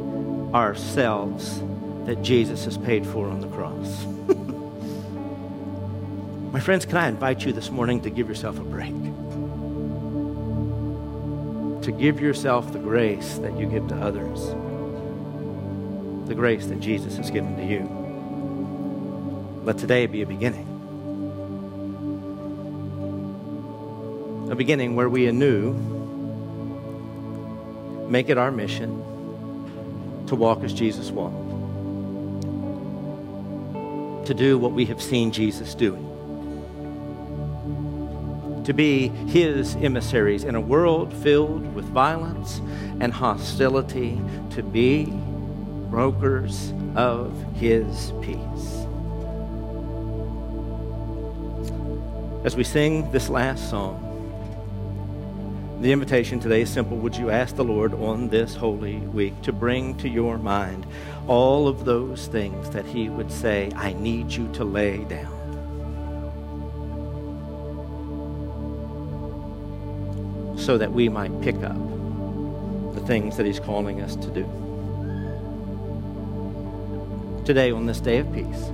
ourselves 0.53 1.61
that 2.05 2.21
Jesus 2.21 2.63
has 2.63 2.77
paid 2.77 3.05
for 3.05 3.27
on 3.27 3.41
the 3.41 3.49
cross. 3.49 4.05
My 6.53 6.61
friends, 6.61 6.85
can 6.85 6.95
I 6.95 7.09
invite 7.09 7.43
you 7.43 7.51
this 7.51 7.69
morning 7.69 7.99
to 8.03 8.09
give 8.09 8.29
yourself 8.29 8.57
a 8.57 8.63
break? 8.63 8.93
To 11.83 11.91
give 11.91 12.21
yourself 12.21 12.71
the 12.71 12.79
grace 12.79 13.37
that 13.39 13.59
you 13.59 13.65
give 13.65 13.89
to 13.89 13.95
others, 13.95 14.47
the 16.29 16.35
grace 16.35 16.67
that 16.67 16.79
Jesus 16.79 17.17
has 17.17 17.29
given 17.29 17.57
to 17.57 17.65
you. 17.65 18.02
Let 19.63 19.77
today 19.77 20.07
be 20.07 20.21
a 20.21 20.25
beginning. 20.25 20.67
A 24.51 24.55
beginning 24.55 24.97
where 24.97 25.07
we 25.07 25.27
anew 25.27 25.73
make 28.09 28.27
it 28.27 28.37
our 28.37 28.51
mission 28.51 30.25
to 30.27 30.35
walk 30.35 30.63
as 30.63 30.73
Jesus 30.73 31.11
walked, 31.11 31.37
to 34.27 34.33
do 34.33 34.57
what 34.57 34.73
we 34.73 34.83
have 34.85 35.01
seen 35.01 35.31
Jesus 35.31 35.73
doing, 35.73 36.03
to 38.65 38.73
be 38.73 39.07
his 39.07 39.77
emissaries 39.77 40.43
in 40.43 40.55
a 40.55 40.61
world 40.61 41.13
filled 41.13 41.73
with 41.73 41.85
violence 41.85 42.59
and 42.99 43.13
hostility, 43.13 44.19
to 44.51 44.61
be 44.61 45.05
brokers 45.89 46.73
of 46.97 47.33
his 47.55 48.11
peace. 48.21 48.82
As 52.43 52.57
we 52.57 52.65
sing 52.65 53.09
this 53.13 53.29
last 53.29 53.69
song, 53.69 54.09
the 55.79 55.93
invitation 55.93 56.41
today 56.41 56.63
is 56.63 56.69
simple. 56.69 56.97
Would 56.97 57.15
you 57.15 57.29
ask 57.29 57.55
the 57.55 57.63
Lord 57.63 57.93
on 57.93 58.27
this 58.27 58.53
holy 58.53 58.97
week 58.97 59.41
to 59.43 59.53
bring 59.53 59.95
to 59.99 60.09
your 60.09 60.37
mind 60.37 60.85
all 61.25 61.69
of 61.69 61.85
those 61.85 62.27
things 62.27 62.69
that 62.71 62.85
He 62.85 63.07
would 63.07 63.31
say, 63.31 63.71
I 63.77 63.93
need 63.93 64.29
you 64.29 64.51
to 64.55 64.65
lay 64.65 65.05
down? 65.05 65.31
So 70.57 70.77
that 70.77 70.91
we 70.91 71.07
might 71.07 71.41
pick 71.41 71.55
up 71.63 71.77
the 72.93 73.03
things 73.07 73.37
that 73.37 73.45
He's 73.45 73.59
calling 73.61 74.01
us 74.01 74.17
to 74.17 74.27
do. 74.27 74.43
Today, 77.45 77.71
on 77.71 77.85
this 77.85 78.01
day 78.01 78.17
of 78.17 78.33
peace, 78.33 78.69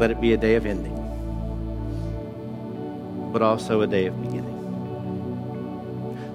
let 0.00 0.10
it 0.10 0.20
be 0.20 0.32
a 0.32 0.36
day 0.36 0.56
of 0.56 0.66
ending 0.66 1.05
but 3.36 3.42
also 3.42 3.82
a 3.82 3.86
day 3.86 4.06
of 4.06 4.18
beginning. 4.22 4.56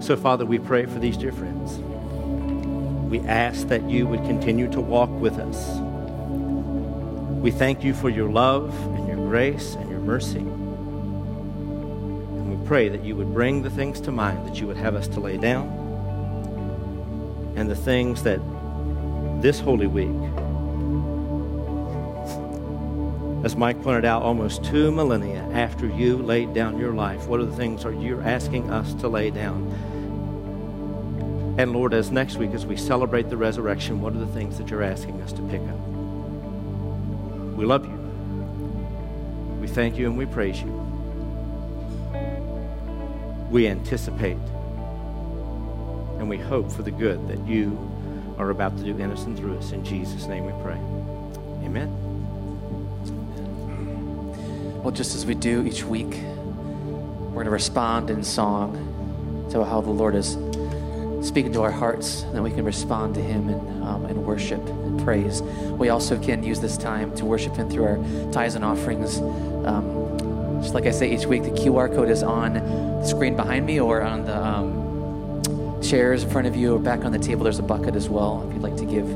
So, 0.02 0.16
Father, 0.16 0.46
we 0.46 0.60
pray 0.60 0.86
for 0.86 1.00
these 1.00 1.18
dear 1.18 1.32
friends. 1.32 1.80
We 3.10 3.22
ask 3.22 3.70
that 3.70 3.90
you 3.90 4.06
would 4.06 4.20
continue 4.26 4.70
to 4.72 4.80
walk 4.80 5.10
with 5.10 5.40
us. 5.40 5.80
We 7.42 7.50
thank 7.50 7.84
you 7.84 7.96
for 7.96 8.12
your 8.12 8.30
love 8.30 8.72
and 8.96 9.08
your 9.08 9.18
grace 9.18 9.74
and 9.74 9.90
your 9.90 10.00
mercy. 10.00 10.42
And 12.38 12.60
we 12.60 12.68
pray 12.68 12.88
that 12.90 13.04
you 13.04 13.16
would 13.16 13.34
bring 13.34 13.64
the 13.64 13.72
things 13.72 14.00
to 14.02 14.12
mind 14.12 14.48
that 14.48 14.60
you 14.62 14.68
would 14.68 14.78
have 14.78 14.94
us 14.94 15.08
to 15.08 15.20
lay 15.20 15.38
down 15.38 15.80
and 17.56 17.68
the 17.68 17.76
things 17.76 18.22
that 18.22 18.40
this 19.42 19.60
Holy 19.60 19.88
Week 19.88 20.06
as 23.44 23.56
Mike 23.56 23.82
pointed 23.82 24.06
out, 24.06 24.22
almost 24.22 24.64
two 24.64 24.92
millennia 24.92 25.42
after 25.54 25.88
you 25.88 26.18
laid 26.18 26.54
down 26.54 26.78
your 26.78 26.94
life, 26.94 27.26
what 27.28 27.40
are 27.40 27.46
the 27.46 27.56
things 27.56 27.86
are 27.86 27.94
you 27.94 28.22
asking 28.22 28.70
us 28.70 28.94
to 28.96 29.08
lay 29.08 29.32
down? 29.32 29.68
And 31.58 31.74
Lord, 31.74 31.94
as 31.94 32.12
next 32.12 32.38
week, 32.38 32.52
as 32.52 32.66
we 32.66 32.78
celebrate 32.78 33.30
the 33.30 33.38
resurrection, 33.38 34.00
what 34.00 34.14
are 34.14 34.20
the 34.20 34.28
things 34.28 34.58
that 34.58 34.70
you're 34.70 34.84
asking 34.84 35.22
us 35.22 35.34
to 35.34 35.42
pick 35.44 35.62
up? 35.62 35.80
We 37.58 37.66
love 37.66 37.86
you. 37.86 37.98
We 39.60 39.68
thank 39.68 39.98
you 39.98 40.06
and 40.08 40.18
we 40.18 40.26
praise 40.28 40.62
you. 40.62 40.70
We 43.50 43.68
anticipate 43.68 44.38
and 46.20 46.30
we 46.30 46.38
hope 46.38 46.72
for 46.72 46.84
the 46.84 46.92
good 46.92 47.28
that 47.28 47.46
you 47.48 47.78
are 48.38 48.52
about 48.52 48.78
to 48.78 48.84
do 48.84 48.96
in 48.98 49.12
us 49.12 49.26
and 49.26 49.38
through 49.38 49.58
us. 49.58 49.72
In 49.72 49.84
Jesus' 49.84 50.28
name 50.28 50.46
we 50.46 50.54
pray. 50.64 50.78
Amen. 51.66 52.11
Well, 54.82 54.90
just 54.92 55.14
as 55.14 55.28
we 55.28 55.36
do 55.36 55.64
each 55.64 55.84
week, 55.84 56.10
we're 56.10 57.34
going 57.34 57.46
to 57.46 57.52
respond 57.52 58.10
in 58.10 58.24
song 58.24 59.48
to 59.52 59.64
how 59.64 59.80
the 59.80 59.92
Lord 59.92 60.16
is 60.16 60.40
speaking 61.22 61.54
to 61.54 61.62
our 61.62 61.70
hearts, 61.70 62.24
and 62.24 62.34
then 62.34 62.42
we 62.42 62.50
can 62.50 62.66
respond 62.66 63.14
to 63.14 63.22
Him 63.22 63.50
in, 63.50 63.84
um, 63.84 64.08
in 64.08 64.26
worship 64.26 64.60
and 64.68 65.00
praise. 65.04 65.44
We 65.44 65.90
also 65.90 66.20
can 66.20 66.42
use 66.42 66.60
this 66.60 66.78
time 66.78 67.16
to 67.18 67.26
worship 67.26 67.56
Him 67.56 67.70
through 67.70 67.84
our 67.84 68.32
tithes 68.32 68.56
and 68.56 68.66
offerings. 68.66 69.20
Um, 69.20 70.18
just 70.64 70.74
like 70.74 70.88
I 70.88 70.92
say 70.92 71.14
each 71.14 71.28
week, 71.28 71.44
the 71.44 71.52
QR 71.52 71.94
code 71.94 72.10
is 72.10 72.24
on 72.24 72.56
the 72.56 73.06
screen 73.06 73.36
behind 73.36 73.68
me 73.68 73.80
or 73.80 74.02
on 74.02 74.26
the 74.26 74.36
um, 74.36 75.80
chairs 75.84 76.24
in 76.24 76.32
front 76.32 76.48
of 76.48 76.56
you 76.56 76.74
or 76.74 76.80
back 76.80 77.06
on 77.06 77.12
the 77.12 77.20
table. 77.20 77.44
There's 77.44 77.60
a 77.60 77.64
bucket 77.64 77.96
as 77.96 78.10
well 78.10 78.48
if 78.48 78.54
you'd 78.56 78.64
like 78.64 78.78
to 78.78 78.86
give 78.86 79.08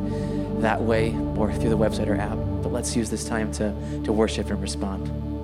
that 0.62 0.80
way 0.80 1.16
or 1.36 1.52
through 1.52 1.72
the 1.72 1.78
website 1.78 2.08
or 2.08 2.18
app. 2.18 2.38
But 2.62 2.72
let's 2.72 2.96
use 2.96 3.10
this 3.10 3.26
time 3.26 3.52
to, 3.54 3.74
to 4.04 4.14
worship 4.14 4.52
and 4.52 4.62
respond. 4.62 5.35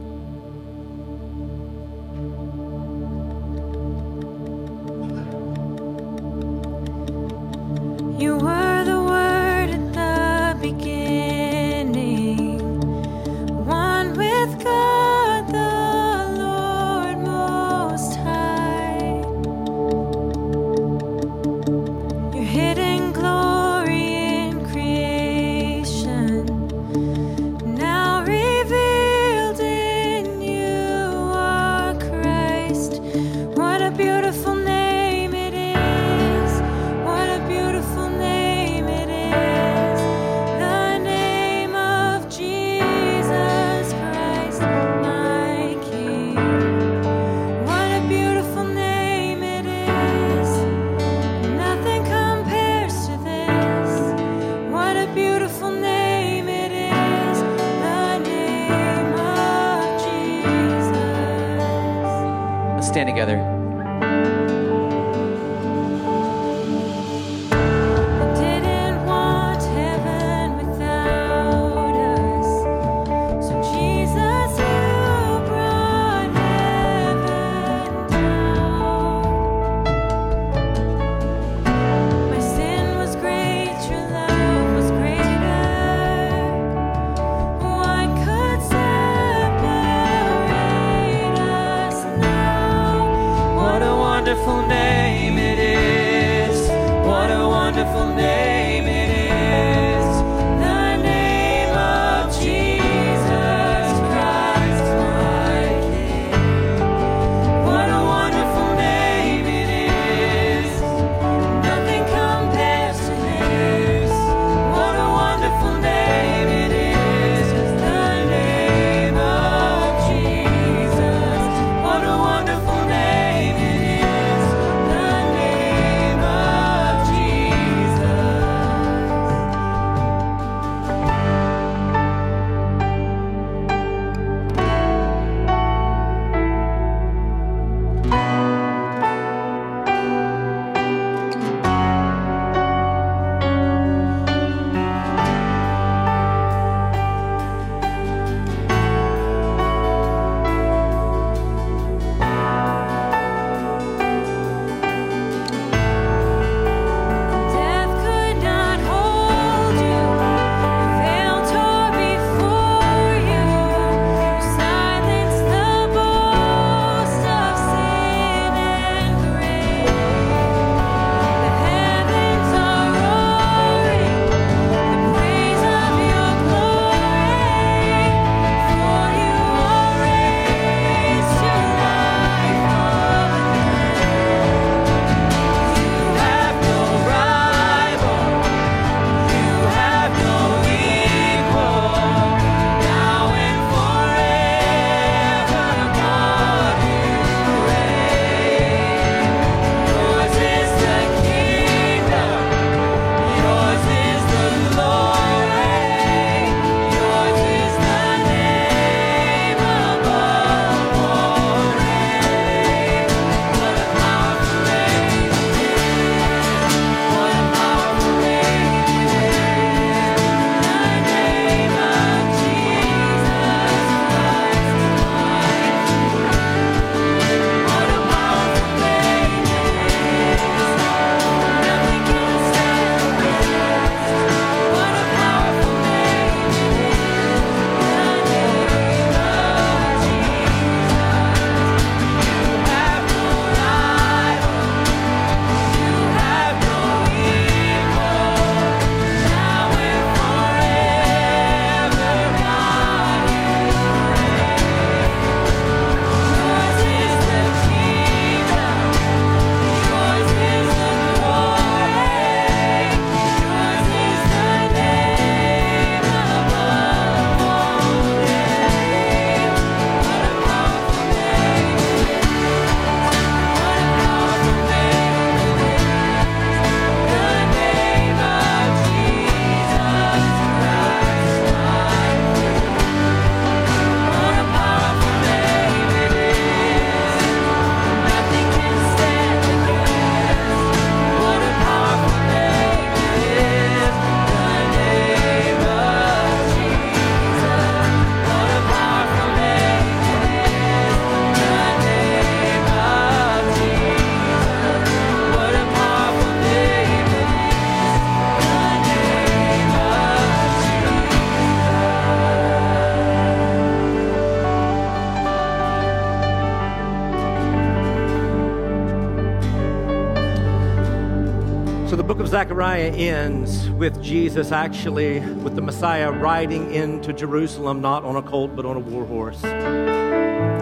Zechariah 322.51 322.91
ends 322.91 323.69
with 323.69 324.03
Jesus 324.03 324.51
actually, 324.51 325.21
with 325.21 325.55
the 325.55 325.61
Messiah 325.61 326.11
riding 326.11 326.73
into 326.73 327.13
Jerusalem, 327.13 327.79
not 327.79 328.03
on 328.03 328.17
a 328.17 328.21
colt, 328.21 328.57
but 328.57 328.65
on 328.65 328.75
a 328.75 328.79
war 328.79 329.05
horse. 329.05 329.39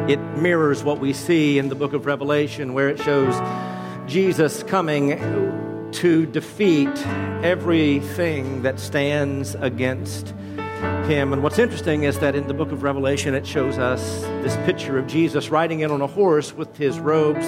It 0.07 0.19
mirrors 0.37 0.83
what 0.83 0.99
we 0.99 1.13
see 1.13 1.57
in 1.57 1.67
the 1.67 1.73
book 1.73 1.93
of 1.93 2.05
Revelation, 2.05 2.75
where 2.75 2.89
it 2.89 2.99
shows 2.99 3.33
Jesus 4.07 4.61
coming 4.61 5.89
to 5.93 6.27
defeat 6.27 6.95
everything 7.43 8.61
that 8.61 8.79
stands 8.79 9.55
against 9.55 10.35
him. 11.07 11.33
And 11.33 11.41
what's 11.41 11.57
interesting 11.57 12.03
is 12.03 12.19
that 12.19 12.35
in 12.35 12.47
the 12.47 12.53
book 12.53 12.71
of 12.71 12.83
Revelation, 12.83 13.33
it 13.33 13.47
shows 13.47 13.79
us 13.79 14.21
this 14.43 14.55
picture 14.57 14.99
of 14.99 15.07
Jesus 15.07 15.49
riding 15.49 15.79
in 15.79 15.89
on 15.89 16.01
a 16.01 16.07
horse 16.07 16.53
with 16.53 16.77
his 16.77 16.99
robes 16.99 17.47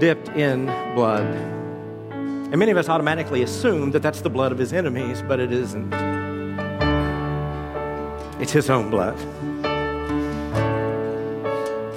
dipped 0.00 0.30
in 0.30 0.66
blood. 0.96 1.55
And 2.50 2.58
many 2.58 2.70
of 2.70 2.78
us 2.78 2.88
automatically 2.88 3.42
assume 3.42 3.90
that 3.90 4.02
that's 4.02 4.20
the 4.20 4.30
blood 4.30 4.52
of 4.52 4.58
his 4.58 4.72
enemies, 4.72 5.20
but 5.26 5.40
it 5.40 5.52
isn't. 5.52 5.92
It's 8.40 8.52
his 8.52 8.70
own 8.70 8.88
blood. 8.88 9.18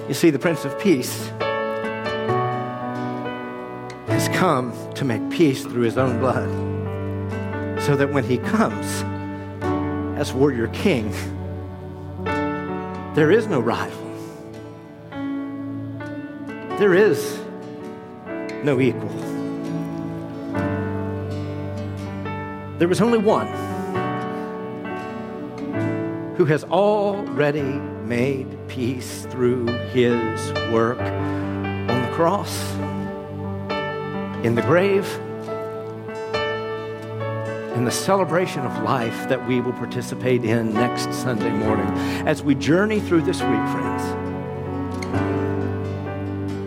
You 0.07 0.15
see, 0.15 0.31
the 0.31 0.39
Prince 0.39 0.65
of 0.65 0.77
Peace 0.79 1.27
has 4.07 4.27
come 4.29 4.73
to 4.95 5.05
make 5.05 5.29
peace 5.29 5.61
through 5.61 5.83
his 5.83 5.99
own 5.99 6.17
blood. 6.19 6.49
So 7.83 7.95
that 7.95 8.11
when 8.11 8.23
he 8.23 8.39
comes 8.39 9.03
as 10.19 10.33
warrior 10.33 10.67
king, 10.69 11.11
there 13.13 13.31
is 13.31 13.45
no 13.45 13.59
rival. 13.59 14.07
There 16.79 16.95
is 16.95 17.39
no 18.63 18.79
equal. 18.79 19.28
There 22.79 22.87
was 22.87 23.01
only 23.01 23.17
one 23.17 23.47
who 26.37 26.45
has 26.45 26.63
already 26.63 27.61
made 27.61 28.47
peace 28.69 29.25
through 29.25 29.65
his 29.89 30.53
work 30.71 31.01
on 31.01 31.87
the 31.87 32.09
cross, 32.13 32.71
in 34.45 34.55
the 34.55 34.61
grave, 34.61 35.05
in 37.75 37.83
the 37.83 37.91
celebration 37.91 38.61
of 38.61 38.81
life 38.83 39.27
that 39.27 39.45
we 39.45 39.59
will 39.59 39.73
participate 39.73 40.45
in 40.45 40.73
next 40.73 41.13
Sunday 41.13 41.49
morning 41.49 41.89
as 42.25 42.41
we 42.41 42.55
journey 42.55 43.01
through 43.01 43.23
this 43.23 43.41
week, 43.41 43.67
friends. 43.73 44.29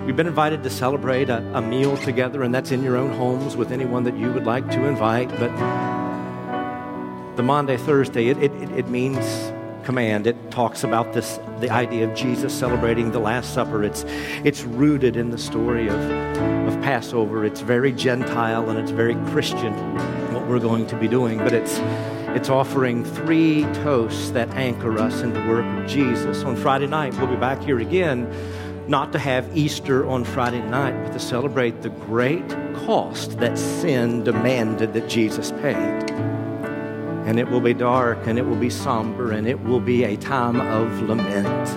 We've 0.04 0.16
been 0.16 0.26
invited 0.26 0.62
to 0.64 0.68
celebrate 0.68 1.30
a, 1.30 1.38
a, 1.56 1.62
meal 1.62 1.96
together, 1.96 2.42
and 2.42 2.54
that's 2.54 2.70
in 2.70 2.82
your 2.82 2.98
own 2.98 3.12
homes 3.14 3.56
with 3.56 3.72
anyone 3.72 4.04
that 4.04 4.14
you 4.18 4.30
would 4.30 4.44
like 4.44 4.70
to 4.72 4.84
invite. 4.84 5.30
But 5.38 5.50
the 7.36 7.42
Maundy, 7.42 7.76
Thursday, 7.78 8.28
it, 8.28 8.36
it, 8.38 8.52
it 8.72 8.88
means 8.88 9.52
command. 9.84 10.26
It 10.26 10.50
talks 10.50 10.84
about 10.84 11.12
this, 11.12 11.40
the 11.60 11.70
idea 11.70 12.08
of 12.08 12.14
Jesus 12.14 12.52
celebrating 12.52 13.10
the 13.10 13.18
Last 13.18 13.54
Supper. 13.54 13.82
It's, 13.82 14.04
it's 14.44 14.62
rooted 14.64 15.16
in 15.16 15.30
the 15.30 15.38
story 15.38 15.88
of, 15.88 15.98
of 15.98 16.80
Passover. 16.82 17.44
It's 17.44 17.60
very 17.60 17.92
Gentile 17.92 18.68
and 18.68 18.78
it's 18.78 18.90
very 18.90 19.14
Christian, 19.30 19.72
what 20.32 20.46
we're 20.46 20.60
going 20.60 20.86
to 20.88 20.96
be 20.96 21.08
doing. 21.08 21.38
But 21.38 21.52
it's, 21.52 21.78
it's 22.36 22.48
offering 22.48 23.04
three 23.04 23.62
toasts 23.82 24.30
that 24.30 24.50
anchor 24.50 24.98
us 24.98 25.22
in 25.22 25.32
the 25.32 25.40
work 25.46 25.64
of 25.64 25.88
Jesus. 25.88 26.44
On 26.44 26.54
Friday 26.54 26.86
night, 26.86 27.16
we'll 27.16 27.28
be 27.28 27.36
back 27.36 27.62
here 27.62 27.80
again, 27.80 28.30
not 28.88 29.12
to 29.12 29.18
have 29.18 29.56
Easter 29.56 30.06
on 30.06 30.24
Friday 30.24 30.62
night, 30.68 31.02
but 31.02 31.12
to 31.12 31.18
celebrate 31.18 31.82
the 31.82 31.90
great 31.90 32.48
cost 32.86 33.38
that 33.38 33.56
sin 33.58 34.22
demanded 34.22 34.92
that 34.92 35.08
Jesus 35.08 35.50
paid 35.52 36.11
and 37.24 37.38
it 37.38 37.48
will 37.48 37.60
be 37.60 37.72
dark 37.72 38.26
and 38.26 38.38
it 38.38 38.42
will 38.42 38.56
be 38.56 38.68
somber 38.68 39.32
and 39.32 39.46
it 39.46 39.60
will 39.62 39.80
be 39.80 40.04
a 40.04 40.16
time 40.16 40.60
of 40.60 41.02
lament. 41.02 41.68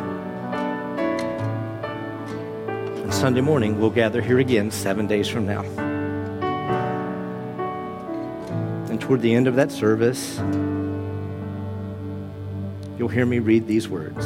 And 3.04 3.14
Sunday 3.14 3.42
morning, 3.42 3.80
we'll 3.80 3.92
gather 3.92 4.22
here 4.22 4.40
again 4.40 4.72
seven 4.72 5.06
days 5.06 5.28
from 5.28 5.46
now. 5.46 5.62
And 8.90 9.00
toward 9.00 9.22
the 9.22 9.36
end 9.36 9.48
of 9.48 9.56
that 9.56 9.72
service, 9.72 10.38
you'll 12.98 13.10
hear 13.10 13.26
me 13.28 13.38
read 13.38 13.68
these 13.68 13.88
words. 13.88 14.26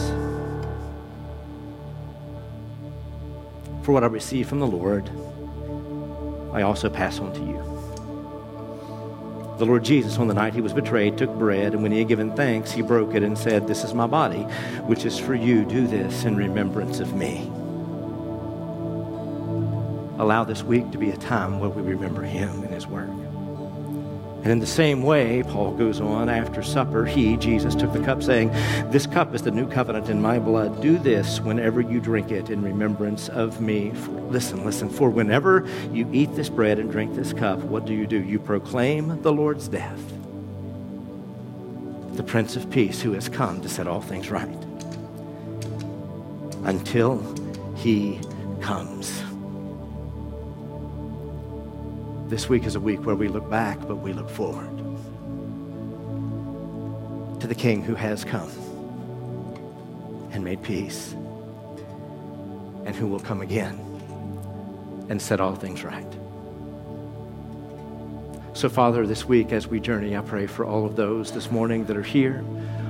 For 3.83 3.91
what 3.91 4.03
I 4.03 4.07
receive 4.07 4.47
from 4.47 4.59
the 4.59 4.67
Lord, 4.67 5.09
I 6.53 6.61
also 6.61 6.89
pass 6.89 7.19
on 7.19 7.33
to 7.33 7.39
you. 7.41 7.78
The 9.59 9.65
Lord 9.65 9.83
Jesus, 9.83 10.17
on 10.17 10.29
the 10.29 10.33
night 10.33 10.53
he 10.53 10.61
was 10.61 10.71
betrayed, 10.71 11.17
took 11.17 11.37
bread, 11.37 11.73
and 11.73 11.83
when 11.83 11.91
he 11.91 11.99
had 11.99 12.07
given 12.07 12.33
thanks, 12.33 12.71
he 12.71 12.81
broke 12.81 13.13
it 13.13 13.23
and 13.23 13.37
said, 13.37 13.67
This 13.67 13.83
is 13.83 13.93
my 13.93 14.07
body, 14.07 14.43
which 14.87 15.03
is 15.03 15.19
for 15.19 15.35
you. 15.35 15.65
Do 15.65 15.85
this 15.85 16.23
in 16.23 16.37
remembrance 16.37 17.01
of 17.01 17.13
me. 17.13 17.51
Allow 20.17 20.45
this 20.45 20.63
week 20.63 20.89
to 20.91 20.97
be 20.97 21.09
a 21.09 21.17
time 21.17 21.59
where 21.59 21.69
we 21.69 21.81
remember 21.81 22.21
him 22.21 22.63
and 22.63 22.73
his 22.73 22.87
work. 22.87 23.09
And 24.41 24.53
in 24.53 24.59
the 24.59 24.67
same 24.67 25.03
way, 25.03 25.43
Paul 25.43 25.71
goes 25.71 25.99
on, 25.99 26.29
after 26.29 26.63
supper, 26.63 27.05
he, 27.05 27.35
Jesus, 27.35 27.75
took 27.75 27.91
the 27.91 27.99
cup, 27.99 28.23
saying, 28.23 28.51
This 28.89 29.05
cup 29.05 29.35
is 29.35 29.41
the 29.41 29.51
new 29.51 29.67
covenant 29.67 30.09
in 30.09 30.21
my 30.21 30.39
blood. 30.39 30.81
Do 30.81 30.97
this 30.97 31.41
whenever 31.41 31.81
you 31.81 31.99
drink 31.99 32.31
it 32.31 32.49
in 32.49 32.61
remembrance 32.61 33.27
of 33.27 33.59
me. 33.59 33.91
For, 33.91 34.11
listen, 34.11 34.63
listen, 34.63 34.89
for 34.89 35.09
whenever 35.09 35.67
you 35.91 36.09
eat 36.13 36.35
this 36.37 36.47
bread 36.47 36.79
and 36.79 36.89
drink 36.89 37.15
this 37.15 37.33
cup, 37.33 37.59
what 37.59 37.85
do 37.85 37.93
you 37.93 38.07
do? 38.07 38.23
You 38.23 38.39
proclaim 38.39 39.21
the 39.23 39.33
Lord's 39.33 39.67
death, 39.67 40.01
the 42.13 42.23
Prince 42.23 42.55
of 42.55 42.71
Peace 42.71 43.01
who 43.01 43.11
has 43.11 43.27
come 43.27 43.59
to 43.59 43.67
set 43.67 43.87
all 43.87 44.01
things 44.01 44.31
right, 44.31 44.47
until 46.63 47.21
he 47.75 48.21
comes. 48.61 49.21
This 52.29 52.47
week 52.47 52.65
is 52.65 52.75
a 52.75 52.79
week 52.79 53.07
where 53.07 53.15
we 53.15 53.27
look 53.27 53.49
back, 53.49 53.79
but 53.87 53.95
we 53.95 54.13
look 54.13 54.29
forward 54.29 54.77
to 57.39 57.47
the 57.47 57.55
King 57.55 57.81
who 57.81 57.95
has 57.95 58.23
come 58.23 58.51
and 60.31 60.43
made 60.43 60.61
peace 60.61 61.13
and 62.85 62.95
who 62.95 63.07
will 63.07 63.19
come 63.19 63.41
again 63.41 63.79
and 65.09 65.19
set 65.19 65.39
all 65.39 65.55
things 65.55 65.83
right. 65.83 66.05
So, 68.53 68.69
Father, 68.69 69.07
this 69.07 69.25
week 69.25 69.51
as 69.51 69.65
we 69.65 69.79
journey, 69.79 70.15
I 70.15 70.21
pray 70.21 70.45
for 70.45 70.65
all 70.65 70.85
of 70.85 70.95
those 70.95 71.31
this 71.31 71.49
morning 71.49 71.85
that 71.85 71.97
are 71.97 72.03
here 72.03 72.45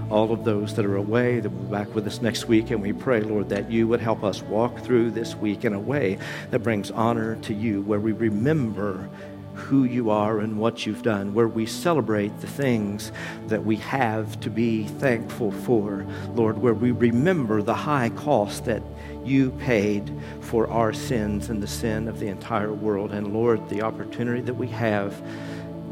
all 0.10 0.32
of 0.32 0.44
those 0.44 0.76
that 0.76 0.86
are 0.86 0.96
away 0.96 1.40
that 1.40 1.50
will 1.50 1.64
be 1.66 1.72
back 1.72 1.94
with 1.94 2.08
us 2.08 2.22
next 2.22 2.48
week. 2.48 2.72
And 2.72 2.82
we 2.82 2.94
pray, 2.94 3.22
Lord, 3.22 3.50
that 3.50 3.72
you 3.72 3.88
would 3.88 4.00
help 4.00 4.24
us 4.24 4.42
walk 4.42 4.80
through 4.80 5.12
this 5.12 5.36
week 5.36 5.66
in 5.66 5.74
a 5.74 5.80
way 5.80 6.18
that 6.52 6.60
brings 6.60 6.92
honor 6.92 7.36
to 7.38 7.54
you, 7.54 7.82
where 7.84 8.00
we 8.00 8.12
remember 8.12 9.10
who 9.60 9.84
you 9.84 10.10
are 10.10 10.40
and 10.40 10.58
what 10.58 10.86
you've 10.86 11.04
done, 11.04 11.34
where 11.34 11.48
we 11.48 11.66
celebrate 11.66 12.40
the 12.42 12.48
things 12.48 13.12
that 13.48 13.64
we 13.64 13.76
have 13.78 14.40
to 14.40 14.50
be 14.50 14.86
thankful 14.86 15.52
for, 15.52 16.06
Lord, 16.34 16.58
where 16.58 16.74
we 16.74 16.92
remember 16.92 17.62
the 17.62 17.76
high 17.76 18.10
cost 18.10 18.66
that 18.66 18.82
you 19.24 19.52
paid 19.52 20.12
for 20.42 20.68
our 20.70 20.94
sins 20.94 21.50
and 21.50 21.62
the 21.62 21.68
sin 21.68 22.08
of 22.08 22.20
the 22.20 22.28
entire 22.28 22.74
world. 22.74 23.12
And 23.12 23.34
Lord, 23.34 23.70
the 23.70 23.84
opportunity 23.84 24.42
that 24.42 24.56
we 24.56 24.68
have 24.70 25.22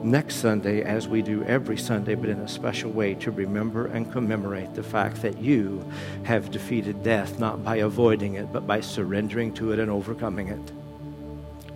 next 0.03 0.35
Sunday, 0.35 0.83
as 0.83 1.07
we 1.07 1.21
do 1.21 1.43
every 1.43 1.77
Sunday, 1.77 2.15
but 2.15 2.29
in 2.29 2.39
a 2.39 2.47
special 2.47 2.91
way, 2.91 3.15
to 3.15 3.31
remember 3.31 3.87
and 3.87 4.11
commemorate 4.11 4.73
the 4.73 4.83
fact 4.83 5.21
that 5.21 5.37
you 5.39 5.85
have 6.23 6.51
defeated 6.51 7.03
death, 7.03 7.39
not 7.39 7.63
by 7.63 7.77
avoiding 7.77 8.35
it, 8.35 8.51
but 8.53 8.65
by 8.65 8.79
surrendering 8.79 9.53
to 9.53 9.71
it 9.71 9.79
and 9.79 9.91
overcoming 9.91 10.47
it. 10.47 10.71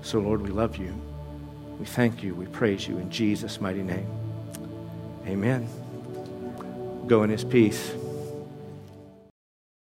So, 0.02 0.20
Lord, 0.20 0.42
we 0.42 0.50
love 0.50 0.78
you. 0.78 1.11
We 1.82 1.88
thank 1.88 2.22
you. 2.22 2.36
We 2.36 2.46
praise 2.46 2.88
you 2.88 3.00
in 3.00 3.10
Jesus' 3.10 3.60
mighty 3.60 3.82
name. 3.82 4.06
Amen. 5.26 5.68
Go 7.08 7.24
in 7.24 7.32
his 7.32 7.44
peace. 7.44 7.92